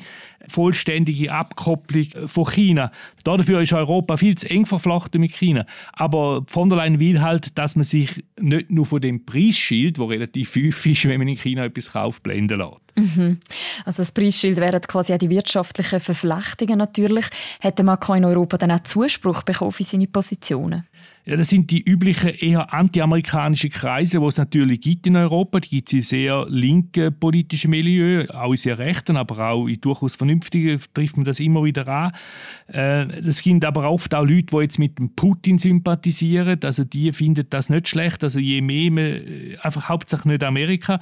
vollständige 0.49 1.33
Abkopplung 1.33 2.07
von 2.27 2.45
China. 2.47 2.93
Dafür 3.25 3.61
ist 3.61 3.73
Europa 3.73 4.17
viel 4.17 4.37
zu 4.37 4.49
eng 4.49 4.67
verflochten 4.67 5.21
mit 5.21 5.33
China. 5.33 5.67
Aber 5.93 6.45
von 6.47 6.69
der 6.69 6.79
Leyen 6.79 6.99
will 6.99 7.21
halt, 7.21 7.59
dass 7.59 7.77
man 7.77 7.85
sich 7.85 8.25
nicht 8.39 8.71
nur 8.71 8.87
von 8.87 9.01
dem 9.01 9.25
Preisschild, 9.25 9.99
wo 9.99 10.07
relativ 10.07 10.55
häufig 10.57 11.05
ist, 11.05 11.09
wenn 11.09 11.19
man 11.19 11.29
in 11.29 11.37
China 11.37 11.65
etwas 11.65 11.93
kauft, 11.93 12.23
blenden 12.23 12.59
lässt. 12.59 13.17
Mhm. 13.17 13.39
Also 13.85 14.03
das 14.03 14.13
Preisschild 14.13 14.57
wären 14.59 14.81
quasi 14.83 15.13
auch 15.15 15.19
die 15.19 15.31
wirtschaftlichen 15.31 16.01
Verflechtungen 16.01 16.79
natürlich. 16.79 17.27
Hätte 17.61 17.83
Macron 17.83 18.19
in 18.19 18.25
Europa 18.25 18.57
dann 18.57 18.71
auch 18.71 18.81
Zuspruch 18.81 19.43
bekommen 19.43 19.73
für 19.73 19.85
seine 19.85 20.07
Positionen? 20.07 20.87
Ja, 21.27 21.37
das 21.37 21.49
sind 21.49 21.71
die 21.71 21.83
üblichen 21.83 22.35
eher 22.35 22.75
antiamerikanischen 22.75 23.71
Kreise, 23.71 24.21
die 24.21 24.27
es 24.27 24.37
natürlich 24.37 24.83
gibt 24.83 25.07
in 25.07 25.17
Europa. 25.17 25.59
Die 25.61 25.71
gibt 25.71 25.89
es 25.89 25.93
in 25.95 26.03
sehr 26.03 26.45
linken 26.51 27.19
politischen 27.19 27.71
Milieu, 27.71 28.27
auch 28.29 28.51
in 28.51 28.59
sehr 28.59 28.79
rechten, 28.79 29.17
aber 29.17 29.49
auch 29.49 29.67
in 29.67 29.81
durchaus 29.81 30.17
vernünftigen 30.17 30.79
trifft 30.93 31.17
man 31.17 31.25
das 31.25 31.41
immer 31.41 31.65
wieder 31.65 31.89
an. 31.89 32.13
Äh, 32.67 33.23
das 33.23 33.39
sind 33.39 33.65
aber 33.65 33.91
oft 33.91 34.15
auch 34.15 34.27
Leute, 34.27 34.49
die 34.53 34.57
jetzt 34.59 34.79
mit 34.79 34.99
dem 34.99 35.15
Putin 35.15 35.57
sympathisieren. 35.57 36.61
Also 36.63 36.85
die 36.85 37.11
finden 37.13 37.47
das 37.49 37.71
nicht 37.71 37.89
schlecht. 37.89 38.23
Also 38.23 38.39
je 38.39 38.61
mehr 38.61 38.91
man, 38.91 39.05
äh, 39.05 39.57
einfach 39.63 39.89
hauptsächlich 39.89 40.27
nicht 40.27 40.45
Amerika. 40.45 41.01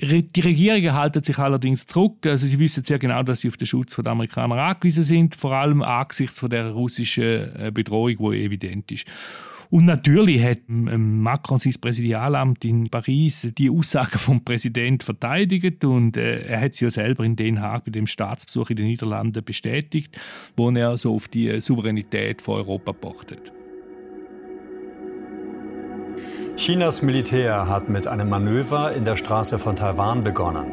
Die 0.00 0.40
Regierungen 0.40 0.94
halten 0.94 1.22
sich 1.22 1.38
allerdings 1.38 1.86
zurück. 1.86 2.24
Also 2.24 2.46
sie 2.46 2.58
wissen 2.58 2.84
sehr 2.84 2.98
genau, 2.98 3.22
dass 3.22 3.40
sie 3.40 3.48
auf 3.48 3.58
den 3.58 3.66
Schutz 3.66 3.96
der 3.96 4.06
Amerikaner 4.06 4.56
angewiesen 4.56 5.02
sind, 5.02 5.34
vor 5.34 5.52
allem 5.52 5.82
angesichts 5.82 6.40
von 6.40 6.48
der 6.48 6.70
russischen 6.70 7.54
äh, 7.54 7.70
Bedrohung, 7.70 8.16
die 8.32 8.44
evident 8.44 8.90
ist. 8.92 9.04
Und 9.70 9.84
natürlich 9.84 10.42
hat 10.42 10.60
ähm, 10.68 11.20
Macron 11.20 11.58
sein 11.58 11.74
Präsidialamt 11.80 12.64
in 12.64 12.88
Paris 12.88 13.48
die 13.56 13.70
Aussagen 13.70 14.18
vom 14.18 14.42
Präsidenten 14.42 15.04
verteidigt 15.04 15.84
und 15.84 16.16
äh, 16.16 16.46
er 16.46 16.60
hat 16.62 16.74
sie 16.74 16.86
ja 16.86 16.90
selber 16.90 17.24
in 17.24 17.36
Den 17.36 17.60
Haag 17.60 17.84
bei 17.84 17.90
dem 17.90 18.06
Staatsbesuch 18.06 18.70
in 18.70 18.76
den 18.76 18.86
Niederlanden 18.86 19.44
bestätigt, 19.44 20.18
wo 20.56 20.70
er 20.70 20.96
so 20.96 21.14
auf 21.14 21.28
die 21.28 21.60
Souveränität 21.60 22.40
von 22.40 22.56
Europa 22.56 22.92
pochtet. 22.92 23.57
Chinas 26.58 27.02
Militär 27.02 27.68
hat 27.68 27.88
mit 27.88 28.08
einem 28.08 28.28
Manöver 28.28 28.92
in 28.92 29.04
der 29.04 29.14
Straße 29.14 29.60
von 29.60 29.76
Taiwan 29.76 30.24
begonnen. 30.24 30.66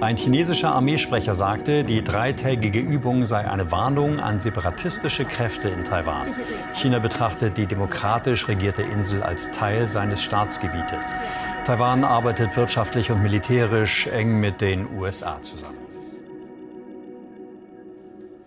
Ein 0.00 0.16
chinesischer 0.16 0.70
Armeesprecher 0.70 1.34
sagte, 1.34 1.84
die 1.84 2.02
dreitägige 2.02 2.80
Übung 2.80 3.26
sei 3.26 3.46
eine 3.46 3.70
Warnung 3.70 4.18
an 4.18 4.40
separatistische 4.40 5.26
Kräfte 5.26 5.68
in 5.68 5.84
Taiwan. 5.84 6.28
China 6.72 7.00
betrachtet 7.00 7.58
die 7.58 7.66
demokratisch 7.66 8.48
regierte 8.48 8.80
Insel 8.80 9.22
als 9.22 9.52
Teil 9.52 9.88
seines 9.88 10.22
Staatsgebietes. 10.22 11.14
Taiwan 11.66 12.02
arbeitet 12.02 12.56
wirtschaftlich 12.56 13.10
und 13.10 13.22
militärisch 13.22 14.06
eng 14.06 14.40
mit 14.40 14.62
den 14.62 14.88
USA 14.98 15.42
zusammen. 15.42 15.75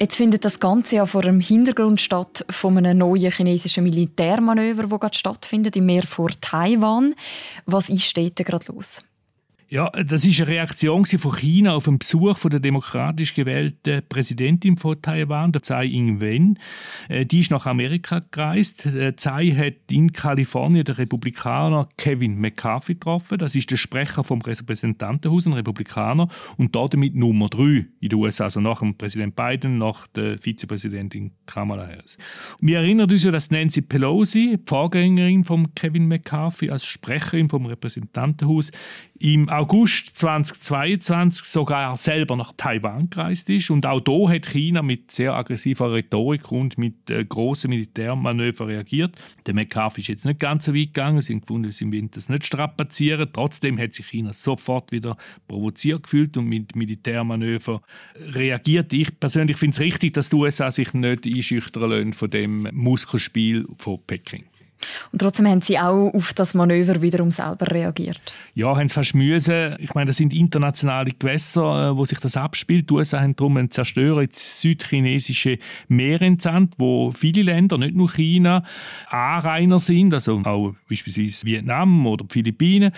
Jetzt 0.01 0.15
findet 0.15 0.45
das 0.45 0.61
Ganze 0.61 0.95
ja 0.95 1.05
vor 1.05 1.23
dem 1.23 1.41
Hintergrund 1.41 1.99
statt 1.99 2.45
von 2.49 2.77
einem 2.77 2.99
neuen 2.99 3.31
chinesischen 3.31 3.83
Militärmanöver, 3.83 4.83
das 4.83 4.99
gerade 4.99 5.17
stattfindet 5.17 5.75
im 5.75 5.87
Meer 5.87 6.03
vor 6.03 6.29
Taiwan. 6.39 7.13
Was 7.65 7.89
ist 7.89 8.15
dort 8.15 8.37
gerade 8.37 8.71
los? 8.71 9.03
Ja, 9.71 9.91
das 9.91 10.25
ist 10.25 10.41
eine 10.41 10.49
Reaktion 10.49 11.05
von 11.05 11.35
China 11.35 11.75
auf 11.75 11.83
den 11.83 11.99
Besuch 11.99 12.39
von 12.39 12.49
der 12.49 12.59
demokratisch 12.59 13.35
gewählten 13.35 14.01
Präsidentin 14.09 14.77
von 14.77 14.99
Taiwan, 14.99 15.51
der 15.51 15.61
Tsai 15.61 15.85
Ing-wen. 15.85 16.57
Äh, 17.07 17.27
die 17.27 17.41
ist 17.41 17.51
nach 17.51 17.67
Amerika 17.67 18.19
gereist. 18.31 18.87
Äh, 18.87 19.15
Tsai 19.15 19.49
hat 19.49 19.91
in 19.91 20.11
Kalifornien 20.11 20.85
den 20.85 20.95
Republikaner 20.95 21.87
Kevin 21.97 22.39
McCarthy 22.39 22.95
getroffen. 22.95 23.37
Das 23.37 23.53
ist 23.53 23.69
der 23.69 23.77
Sprecher 23.77 24.23
vom 24.23 24.41
Repräsentantenhaus, 24.41 25.45
ein 25.45 25.53
Republikaner, 25.53 26.29
und 26.57 26.75
damit 26.75 27.13
Nummer 27.13 27.47
drei 27.47 27.85
in 27.99 28.09
den 28.09 28.15
USA, 28.15 28.45
also 28.45 28.61
nach 28.61 28.79
dem 28.79 28.97
Präsident 28.97 29.35
Biden, 29.35 29.77
nach 29.77 30.07
der 30.07 30.39
Vizepräsidentin 30.39 31.29
Kamala 31.45 31.85
Harris. 31.85 32.17
Wir 32.59 32.79
erinnern 32.79 33.11
uns 33.11 33.23
ja, 33.23 33.29
dass 33.29 33.51
Nancy 33.51 33.81
Pelosi, 33.81 34.57
die 34.57 34.63
Vorgängerin 34.65 35.43
von 35.43 35.75
Kevin 35.75 36.07
McCarthy, 36.07 36.71
als 36.71 36.87
Sprecherin 36.87 37.49
vom 37.49 37.67
Repräsentantenhaus 37.67 38.71
im 39.19 39.47
August 39.59 40.15
2022 40.17 41.43
sogar 41.43 41.97
selber 41.97 42.37
nach 42.37 42.53
Taiwan 42.55 43.09
gereist 43.09 43.49
ist. 43.49 43.69
Und 43.69 43.85
auch 43.85 43.99
da 43.99 44.29
hat 44.29 44.45
China 44.45 44.81
mit 44.81 45.11
sehr 45.11 45.33
aggressiver 45.33 45.91
Rhetorik 45.91 46.49
und 46.49 46.77
mit 46.77 47.09
äh, 47.09 47.25
grossen 47.25 47.71
Militärmanövern 47.71 48.67
reagiert. 48.67 49.17
Der 49.47 49.53
McCarthy 49.53 49.99
ist 49.99 50.07
jetzt 50.07 50.25
nicht 50.25 50.39
ganz 50.39 50.63
so 50.63 50.73
weit 50.73 50.93
gegangen. 50.93 51.19
Sie 51.19 51.33
haben 51.33 51.41
gefunden, 51.41 51.73
sie 51.73 51.91
wollen 51.91 52.09
das 52.09 52.29
nicht 52.29 52.45
strapazieren. 52.45 53.27
Trotzdem 53.33 53.77
hat 53.77 53.93
sich 53.93 54.05
China 54.05 54.31
sofort 54.31 54.93
wieder 54.93 55.17
provoziert 55.49 56.03
gefühlt 56.03 56.37
und 56.37 56.45
mit 56.45 56.77
Militärmanövern 56.77 57.81
reagiert. 58.15 58.93
Ich 58.93 59.19
persönlich 59.19 59.57
finde 59.57 59.75
es 59.75 59.81
richtig, 59.81 60.13
dass 60.13 60.29
die 60.29 60.37
USA 60.37 60.71
sich 60.71 60.93
nicht 60.93 61.25
einschüchtern 61.25 61.89
lassen 61.89 62.13
von 62.13 62.29
dem 62.29 62.69
Muskelspiel 62.71 63.67
von 63.77 63.99
Peking. 64.07 64.45
Und 65.11 65.19
trotzdem 65.19 65.47
haben 65.47 65.61
Sie 65.61 65.79
auch 65.79 66.13
auf 66.13 66.33
das 66.33 66.53
Manöver 66.53 67.01
wiederum 67.01 67.31
selber 67.31 67.69
reagiert. 67.71 68.21
Ja, 68.55 68.75
haben 68.75 68.87
sie 68.87 68.95
fast 68.95 69.15
müssen. 69.15 69.75
Ich 69.79 69.93
meine, 69.93 70.07
das 70.07 70.17
sind 70.17 70.33
internationale 70.33 71.11
Gewässer, 71.11 71.91
äh, 71.91 71.97
wo 71.97 72.05
sich 72.05 72.19
das 72.19 72.37
abspielt. 72.37 72.89
Die 72.89 72.93
USA 72.93 73.21
haben 73.21 73.35
darum 73.35 73.57
einen 73.57 73.71
Zerstörer 73.71 74.21
ins 74.21 74.61
südchinesische 74.61 75.59
Meer 75.87 76.21
entsandt, 76.21 76.75
wo 76.77 77.11
viele 77.11 77.43
Länder, 77.43 77.77
nicht 77.77 77.95
nur 77.95 78.09
China, 78.09 78.63
Anrainer 79.09 79.79
sind, 79.79 80.13
also 80.13 80.41
auch 80.43 80.75
beispielsweise 80.87 81.45
Vietnam 81.45 82.05
oder 82.05 82.25
die 82.25 82.33
Philippinen. 82.33 82.91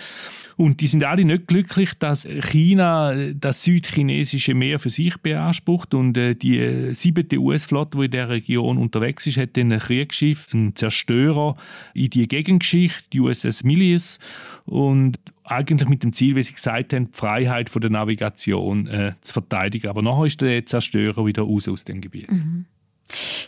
Und 0.56 0.80
die 0.80 0.86
sind 0.86 1.02
alle 1.04 1.24
nicht 1.24 1.46
glücklich, 1.46 1.94
dass 1.98 2.26
China 2.40 3.14
das 3.34 3.64
südchinesische 3.64 4.54
Meer 4.54 4.78
für 4.78 4.90
sich 4.90 5.16
beansprucht 5.18 5.94
und 5.94 6.16
äh, 6.16 6.34
die 6.34 6.58
äh, 6.58 6.94
siebte 6.94 7.38
US-Flotte, 7.38 7.98
die 7.98 8.04
in 8.04 8.10
der 8.10 8.28
Region 8.28 8.78
unterwegs 8.78 9.26
ist, 9.26 9.38
hat 9.38 9.56
ein 9.56 9.78
Kriegsschiff, 9.78 10.48
einen 10.52 10.76
Zerstörer 10.76 11.56
in 11.94 12.10
die 12.10 12.28
Gegengeschichte, 12.28 13.04
die 13.12 13.20
USS 13.20 13.64
Milius 13.64 14.18
und 14.64 15.18
eigentlich 15.44 15.88
mit 15.88 16.02
dem 16.02 16.12
Ziel, 16.12 16.36
wie 16.36 16.42
Sie 16.42 16.52
gesagt 16.52 16.92
haben, 16.92 17.10
die 17.10 17.18
Freiheit 17.18 17.68
von 17.68 17.82
der 17.82 17.90
Navigation 17.90 18.86
äh, 18.86 19.12
zu 19.22 19.32
verteidigen. 19.32 19.88
Aber 19.88 20.02
nachher 20.02 20.26
ist 20.26 20.40
der 20.40 20.64
Zerstörer 20.64 21.26
wieder 21.26 21.42
raus 21.42 21.68
aus 21.68 21.84
dem 21.84 22.00
Gebiet. 22.00 22.30
Mhm. 22.30 22.66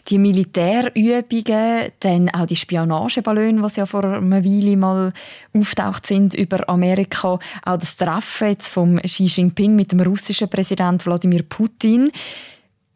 Die 0.09 0.19
Militärübungen, 0.19 1.93
dann 2.01 2.29
auch 2.31 2.47
die 2.47 2.57
Spionageballone, 2.57 3.67
die 3.67 3.81
ja 3.81 3.87
vor 3.87 4.05
einer 4.05 4.45
Weile 4.45 4.77
mal 4.77 5.13
auftaucht 5.55 6.07
sind 6.07 6.35
über 6.35 6.69
Amerika, 6.69 7.39
auch 7.65 7.79
das 7.79 7.97
Treffen 7.97 8.49
jetzt 8.49 8.69
von 8.69 9.01
Xi 9.01 9.25
Jinping 9.25 9.75
mit 9.75 9.93
dem 9.93 10.01
russischen 10.01 10.51
Präsidenten 10.51 11.07
Wladimir 11.07 11.43
Putin. 11.45 12.11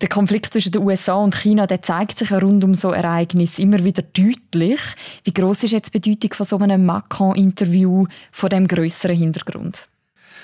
Der 0.01 0.09
Konflikt 0.09 0.53
zwischen 0.53 0.71
den 0.71 0.83
USA 0.83 1.15
und 1.15 1.35
China 1.35 1.67
der 1.67 1.83
zeigt 1.83 2.19
sich 2.19 2.31
rund 2.31 2.63
um 2.63 2.75
so 2.75 2.93
Ereignisse 2.93 3.63
immer 3.63 3.83
wieder 3.85 4.03
deutlich. 4.03 4.79
Wie 5.25 5.33
groß 5.33 5.65
ist 5.65 5.73
jetzt 5.73 5.93
die 5.93 5.99
Bedeutung 5.99 6.35
von 6.35 6.47
so 6.47 6.59
einem 6.59 6.87
Macron-Interview 6.87 8.07
von 8.31 8.49
dem 8.49 8.69
größeren 8.69 9.17
Hintergrund? 9.17 9.89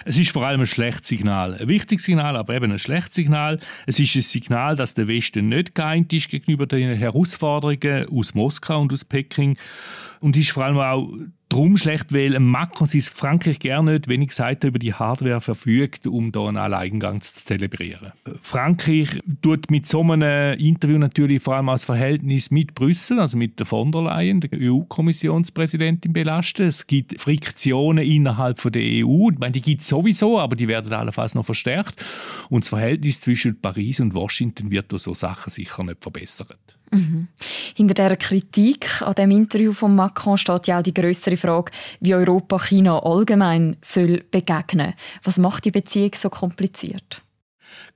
Es 0.04 0.18
ist 0.18 0.32
vor 0.32 0.44
allem 0.44 0.62
ein 0.62 0.66
schlechtes 0.66 1.08
Signal. 1.08 1.54
Ein 1.54 1.68
wichtiges 1.68 2.04
Signal, 2.04 2.36
aber 2.36 2.54
eben 2.54 2.72
ein 2.72 2.80
schlechtes 2.80 3.14
Signal. 3.14 3.60
Es 3.86 4.00
ist 4.00 4.16
ein 4.16 4.22
Signal, 4.22 4.74
dass 4.74 4.94
der 4.94 5.06
Westen 5.06 5.48
nicht 5.48 5.76
geeint 5.76 6.12
ist 6.12 6.28
gegenüber 6.28 6.66
den 6.66 6.96
Herausforderungen 6.96 8.08
aus 8.10 8.34
Moskau 8.34 8.80
und 8.80 8.92
aus 8.92 9.04
Peking. 9.04 9.56
Und 10.18 10.36
ist 10.36 10.50
vor 10.50 10.64
allem 10.64 10.78
auch 10.78 11.12
darum 11.54 11.76
schlecht, 11.76 12.12
weil 12.12 12.38
Macron 12.40 12.86
sich 12.86 13.04
Frankreich 13.04 13.60
gerne 13.60 13.92
nicht, 13.92 14.08
ich 14.08 14.28
gesagt 14.28 14.64
über 14.64 14.80
die 14.80 14.92
Hardware 14.92 15.40
verfügt, 15.40 16.06
um 16.06 16.32
da 16.32 16.48
einen 16.48 16.56
Alleingang 16.56 17.20
zu 17.20 17.32
zelebrieren. 17.32 18.12
Frankreich 18.42 19.20
tut 19.40 19.70
mit 19.70 19.86
so 19.86 20.02
einem 20.02 20.58
Interview 20.58 20.98
natürlich 20.98 21.42
vor 21.42 21.54
allem 21.54 21.68
als 21.68 21.84
Verhältnis 21.84 22.50
mit 22.50 22.74
Brüssel, 22.74 23.20
also 23.20 23.38
mit 23.38 23.60
der 23.60 23.66
von 23.66 23.92
der 23.92 24.02
Leyen, 24.02 24.40
der 24.40 24.50
EU-Kommissionspräsidentin, 24.52 26.12
belasten. 26.12 26.66
Es 26.66 26.88
gibt 26.88 27.20
Friktionen 27.20 28.04
innerhalb 28.04 28.60
der 28.72 28.82
EU. 28.82 29.30
Ich 29.30 29.38
meine, 29.38 29.52
die 29.52 29.62
gibt 29.62 29.82
es 29.82 29.88
sowieso, 29.88 30.40
aber 30.40 30.56
die 30.56 30.66
werden 30.66 30.92
allenfalls 30.92 31.36
noch 31.36 31.46
verstärkt. 31.46 32.04
Und 32.50 32.64
das 32.64 32.70
Verhältnis 32.70 33.20
zwischen 33.20 33.60
Paris 33.60 34.00
und 34.00 34.14
Washington 34.14 34.72
wird 34.72 34.90
durch 34.90 35.02
so 35.02 35.14
Sachen 35.14 35.50
sicher 35.50 35.84
nicht 35.84 36.02
verbessert. 36.02 36.73
Mhm. 36.94 37.28
Hinter 37.74 37.94
dieser 37.94 38.16
Kritik 38.16 39.02
an 39.02 39.14
dem 39.14 39.30
Interview 39.32 39.72
von 39.72 39.94
Macron 39.94 40.38
steht 40.38 40.68
ja 40.68 40.78
auch 40.78 40.82
die 40.82 40.94
größere 40.94 41.36
Frage, 41.36 41.72
wie 42.00 42.14
Europa 42.14 42.58
China 42.58 43.00
allgemein 43.00 43.76
soll 43.82 44.22
begegnen. 44.30 44.94
Was 45.24 45.38
macht 45.38 45.64
die 45.64 45.72
Beziehung 45.72 46.12
so 46.14 46.30
kompliziert? 46.30 47.23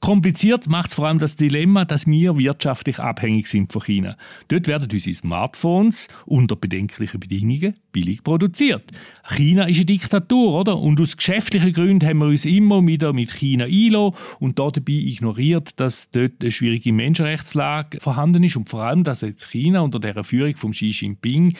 Kompliziert 0.00 0.68
macht 0.68 0.90
es 0.90 0.94
vor 0.94 1.08
allem 1.08 1.18
das 1.18 1.34
Dilemma, 1.34 1.84
dass 1.84 2.06
wir 2.06 2.38
wirtschaftlich 2.38 3.00
abhängig 3.00 3.48
sind 3.48 3.72
von 3.72 3.82
China. 3.82 4.16
Dort 4.46 4.68
werden 4.68 4.88
unsere 4.92 5.14
Smartphones 5.14 6.06
unter 6.24 6.54
bedenklichen 6.54 7.18
Bedingungen 7.18 7.74
billig 7.90 8.22
produziert. 8.22 8.84
China 9.24 9.64
ist 9.64 9.78
eine 9.78 9.86
Diktatur, 9.86 10.60
oder? 10.60 10.78
Und 10.78 11.00
aus 11.00 11.16
geschäftlichen 11.16 11.72
Gründen 11.72 12.08
haben 12.08 12.18
wir 12.18 12.26
uns 12.26 12.44
immer 12.44 12.86
wieder 12.86 13.12
mit 13.12 13.32
China 13.32 13.64
einlassen 13.64 14.14
und 14.38 14.58
dabei 14.60 14.82
ignoriert, 14.86 15.80
dass 15.80 16.10
dort 16.10 16.34
eine 16.40 16.52
schwierige 16.52 16.92
Menschenrechtslage 16.92 18.00
vorhanden 18.00 18.44
ist 18.44 18.56
und 18.56 18.68
vor 18.68 18.84
allem, 18.84 19.02
dass 19.02 19.22
jetzt 19.22 19.50
China 19.50 19.80
unter 19.80 19.98
der 19.98 20.22
Führung 20.22 20.54
von 20.54 20.70
Xi 20.70 20.90
Jinping 20.90 21.54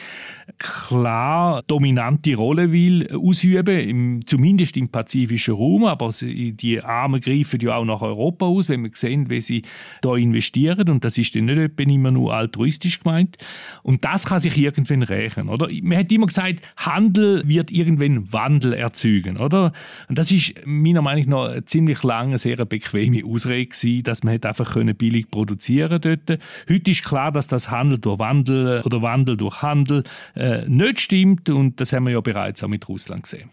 klar 0.57 1.61
dominante 1.67 2.35
Rolle 2.35 2.71
will 2.71 3.09
ausüben, 3.13 3.79
im, 3.79 4.25
zumindest 4.25 4.77
im 4.77 4.87
pazifischen 4.87 5.55
Raum, 5.55 5.83
aber 5.83 6.11
die 6.21 6.81
Arme 6.81 7.19
greifen 7.19 7.59
ja 7.59 7.75
auch 7.75 7.85
nach 7.85 8.01
Europa 8.01 8.28
Europa 8.29 8.45
aus, 8.45 8.69
wenn 8.69 8.83
wir 8.83 8.91
sehen, 8.93 9.29
wie 9.29 9.41
sie 9.41 9.63
da 10.01 10.15
investieren. 10.15 10.89
Und 10.89 11.03
das 11.03 11.17
ist 11.17 11.35
dann 11.35 11.45
nicht 11.45 11.79
immer 11.79 12.11
nur 12.11 12.33
altruistisch 12.33 13.01
gemeint. 13.01 13.37
Und 13.83 14.05
das 14.05 14.25
kann 14.25 14.39
sich 14.39 14.57
irgendwann 14.57 15.03
rächen, 15.03 15.49
oder? 15.49 15.69
Man 15.81 15.97
hat 15.97 16.11
immer 16.11 16.27
gesagt, 16.27 16.61
Handel 16.77 17.41
wird 17.45 17.71
irgendwann 17.71 18.31
Wandel 18.31 18.73
erzeugen, 18.73 19.37
oder? 19.37 19.73
Und 20.07 20.17
das 20.17 20.31
ist 20.31 20.53
meiner 20.65 21.01
Meinung 21.01 21.29
nach 21.29 21.49
eine 21.49 21.65
ziemlich 21.65 22.03
lange, 22.03 22.37
sehr 22.37 22.63
bequeme 22.65 23.25
Ausrede 23.25 23.65
gewesen, 23.65 24.03
dass 24.03 24.23
man 24.23 24.41
einfach 24.41 24.75
billig 24.97 25.31
produzieren 25.31 26.01
dort. 26.01 26.39
Heute 26.69 26.91
ist 26.91 27.03
klar, 27.03 27.31
dass 27.31 27.47
das 27.47 27.71
Handel 27.71 27.97
durch 27.97 28.19
Wandel 28.19 28.81
oder 28.85 29.01
Wandel 29.01 29.37
durch 29.37 29.61
Handel 29.61 30.03
äh, 30.35 30.67
nicht 30.67 30.99
stimmt 30.99 31.49
und 31.49 31.79
das 31.79 31.93
haben 31.93 32.05
wir 32.05 32.13
ja 32.13 32.21
bereits 32.21 32.63
auch 32.63 32.67
mit 32.67 32.87
Russland 32.87 33.23
gesehen 33.23 33.49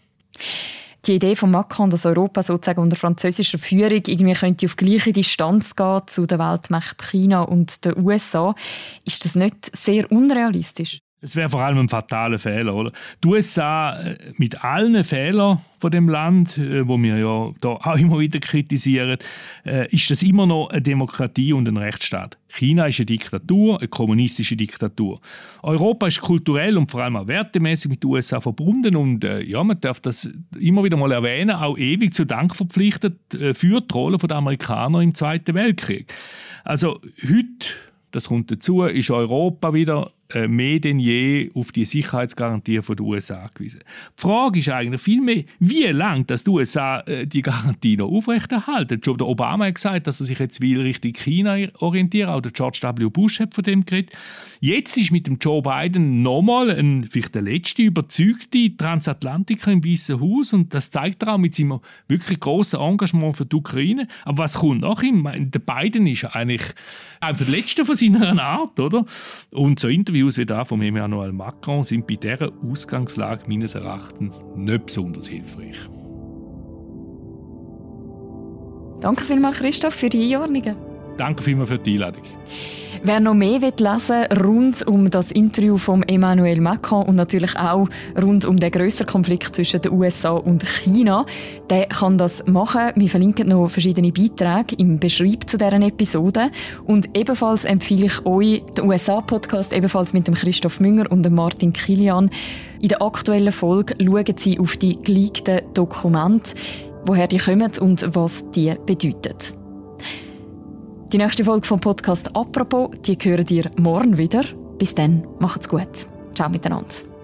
die 1.07 1.15
Idee 1.15 1.37
von 1.37 1.51
Macron, 1.51 1.91
dass 1.91 2.07
Europa 2.07 2.43
sozusagen 2.43 2.81
unter 2.81 2.97
französischer 2.97 3.59
Führung 3.59 4.03
irgendwie 4.07 4.35
könnte 4.35 4.67
auf 4.67 4.77
gleiche 4.77 5.13
Distanz 5.13 5.77
gehen 5.77 6.03
zu 6.07 6.27
der 6.27 6.39
Weltmacht 6.39 7.03
China 7.03 7.43
und 7.43 7.85
den 7.85 7.99
USA, 7.99 8.55
ist 9.05 9.25
das 9.25 9.35
nicht 9.35 9.77
sehr 9.77 10.11
unrealistisch? 10.11 11.01
Es 11.23 11.35
wäre 11.35 11.49
vor 11.49 11.63
allem 11.63 11.79
ein 11.79 11.89
fataler 11.89 12.39
Fehler, 12.39 12.75
oder? 12.75 12.93
Die 13.25 13.29
USA 13.29 13.99
äh, 13.99 14.19
mit 14.37 14.63
allen 14.63 15.03
Fehlern 15.03 15.63
von 15.81 15.91
dem 15.91 16.11
Land, 16.11 16.59
äh, 16.59 16.87
wo 16.87 16.99
wir 16.99 17.17
ja 17.17 17.53
da 17.61 17.69
auch 17.83 17.97
immer 17.97 18.19
wieder 18.19 18.39
kritisieren, 18.39 19.17
äh, 19.65 19.89
ist 19.95 20.11
das 20.11 20.23
immer 20.23 20.45
noch 20.45 20.69
eine 20.69 20.83
Demokratie 20.83 21.55
und 21.55 21.67
ein 21.67 21.79
Rechtsstaat. 21.79 22.37
China 22.49 22.87
ist 22.87 23.01
eine 23.01 23.07
Diktatur, 23.07 23.79
eine 23.79 23.89
kommunistische 23.89 24.57
Diktatur. 24.57 25.21
Europa 25.63 26.07
ist 26.07 26.21
kulturell 26.21 26.77
und 26.77 26.91
vor 26.91 27.03
allem 27.03 27.17
auch 27.17 27.27
wertemäßig 27.27 27.91
mit 27.91 28.03
den 28.03 28.11
USA 28.11 28.41
verbunden 28.41 28.95
und 28.95 29.25
ja, 29.25 29.65
man 29.65 29.81
darf 29.81 30.01
das 30.01 30.31
immer 30.59 30.85
wieder 30.85 30.97
mal 30.97 31.13
erwähnen, 31.13 31.57
auch 31.57 31.77
ewig 31.77 32.15
zu 32.15 32.25
Dank 32.25 32.55
verpflichtet 32.55 33.19
für 33.31 33.81
die 33.81 33.93
Rolle 33.93 34.17
der 34.17 34.37
Amerikaner 34.37 35.01
im 35.01 35.15
Zweiten 35.15 35.55
Weltkrieg. 35.55 36.13
Also 36.65 37.01
heute 37.23 37.67
das 38.17 38.29
kommt 38.29 38.51
dazu, 38.51 38.83
ist 38.85 39.11
Europa 39.11 39.75
wieder 39.75 40.13
mehr 40.49 40.81
denn 40.81 40.99
je 40.99 41.51
auf 41.55 41.73
die 41.73 41.85
Sicherheitsgarantie 41.85 42.81
der 42.81 43.01
USA 43.01 43.45
angewiesen. 43.45 43.81
Die 44.19 44.21
Frage 44.21 44.59
ist 44.59 44.69
eigentlich 44.69 45.01
vielmehr, 45.01 45.45
wie 45.59 45.85
lange 45.85 46.25
dass 46.25 46.45
die 46.45 46.51
USA 46.51 47.01
äh, 47.01 47.27
die 47.27 47.43
Garantie 47.43 47.97
noch 47.97 48.09
aufrechterhalten. 48.09 49.01
Schon 49.05 49.19
der 49.19 49.27
Obama 49.27 49.67
hat 49.67 49.77
gesagt, 49.77 50.07
dass 50.07 50.21
er 50.21 50.27
sich 50.27 50.39
jetzt 50.39 50.61
will 50.61 50.81
Richtung 50.81 51.13
China 51.13 51.57
orientieren. 51.79 52.31
Auch 52.31 52.41
der 52.41 52.53
George 52.53 52.81
W. 52.83 53.09
Bush 53.09 53.41
hat 53.41 53.55
von 53.55 53.65
dem 53.65 53.85
geredet. 53.87 54.13
Jetzt 54.61 54.97
ist 54.97 55.13
mit 55.13 55.27
dem 55.27 55.39
Joe 55.39 55.63
Biden 55.63 56.23
nochmal 56.23 56.71
ein, 56.71 57.05
vielleicht 57.11 57.35
der 57.35 57.43
letzte 57.43 57.83
überzeugte 57.83 58.77
Transatlantiker 58.77 59.71
im 59.71 59.85
Weißen 59.85 60.21
Haus 60.21 60.53
und 60.53 60.73
das 60.73 60.91
zeigt 60.91 61.23
er 61.23 61.35
auch 61.35 61.39
mit 61.39 61.55
seinem 61.55 61.81
wirklich 62.09 62.41
großen 62.41 62.81
Engagement 62.81 63.37
für 63.37 63.45
die 63.45 63.57
Ukraine. 63.57 64.09
Aber 64.25 64.39
was 64.45 64.55
kommt 64.55 64.81
nach 64.81 65.03
ihm? 65.03 65.29
Der 65.51 65.59
Biden 65.59 66.07
ist 66.07 66.25
eigentlich 66.25 66.63
der 67.23 67.47
letzte 67.49 67.85
von 67.85 67.95
seiner 67.95 68.43
Art, 68.43 68.79
oder? 68.81 69.05
Und 69.51 69.79
so 69.79 69.89
Interviews 70.17 70.39
wie 70.39 70.47
das 70.47 70.67
von 70.69 70.81
Emmanuel 70.81 71.31
Macron 71.31 71.83
sind 71.83 72.07
bei 72.07 72.15
dieser 72.15 72.51
Ausgangslage 72.67 73.43
meines 73.49 73.75
Erachtens 73.75 74.43
nicht 74.57 74.87
besonders 74.87 75.29
hilfreich. 75.29 75.77
Danke 79.01 79.25
vielmals, 79.25 79.59
Christoph, 79.59 79.93
für 79.93 80.09
die 80.09 80.35
Einordnungen. 80.35 80.75
Danke 81.19 81.43
vielmals 81.43 81.69
für 81.69 81.79
die 81.79 81.95
Einladung. 81.95 82.23
Wer 83.03 83.21
noch 83.21 83.35
mehr 83.35 83.61
will 83.63 83.73
lesen 83.79 84.25
rund 84.43 84.87
um 84.87 85.11
das 85.11 85.31
Interview 85.31 85.77
von 85.77 86.03
Emmanuel 86.03 86.61
Macron 86.61 87.07
und 87.07 87.17
natürlich 87.17 87.57
auch 87.57 87.89
rund 88.21 88.45
um 88.45 88.57
den 88.57 88.71
grösseren 88.71 89.07
Konflikt 89.07 89.55
zwischen 89.55 89.81
den 89.83 89.93
USA 89.93 90.31
und 90.31 90.67
China, 90.67 91.27
der 91.71 91.87
kann 91.87 92.19
das 92.19 92.45
machen. 92.47 92.93
Wir 92.97 93.09
verlinken 93.09 93.49
noch 93.49 93.69
verschiedene 93.69 94.13
Beiträge 94.13 94.77
im 94.79 94.99
Beschreib 94.99 95.49
zu 95.49 95.59
deren 95.59 95.83
Episode 95.83 96.51
und 96.85 97.17
ebenfalls 97.17 97.65
empfehle 97.65 98.07
ich 98.07 98.25
euch 98.27 98.63
den 98.77 98.87
USA-Podcast 98.87 99.73
ebenfalls 99.73 100.13
mit 100.13 100.27
dem 100.27 100.35
Christoph 100.35 100.81
Münger 100.81 101.11
und 101.11 101.23
dem 101.23 101.35
Martin 101.35 101.73
Kilian. 101.73 102.31
In 102.81 102.89
der 102.89 103.03
aktuellen 103.03 103.53
Folge 103.53 103.95
schauen 104.03 104.37
sie 104.37 104.59
auf 104.59 104.77
die 104.77 105.01
geleakten 105.01 105.61
Dokumente, 105.75 106.55
woher 107.05 107.27
die 107.27 107.39
kommen 107.39 107.73
und 107.81 108.15
was 108.15 108.51
die 108.51 108.75
bedeuten. 108.87 109.66
Die 111.13 111.19
nächste 111.19 111.45
Folge 111.45 111.65
vom 111.67 111.81
Podcast 111.81 112.35
«Apropos», 112.35 112.91
die 113.07 113.17
hören 113.23 113.47
ihr 113.51 113.71
morgen 113.77 114.19
wieder. 114.19 114.43
Bis 114.77 114.93
dann, 114.93 115.25
macht's 115.39 115.69
gut. 115.69 115.89
Ciao 116.35 116.49
miteinander. 116.49 117.16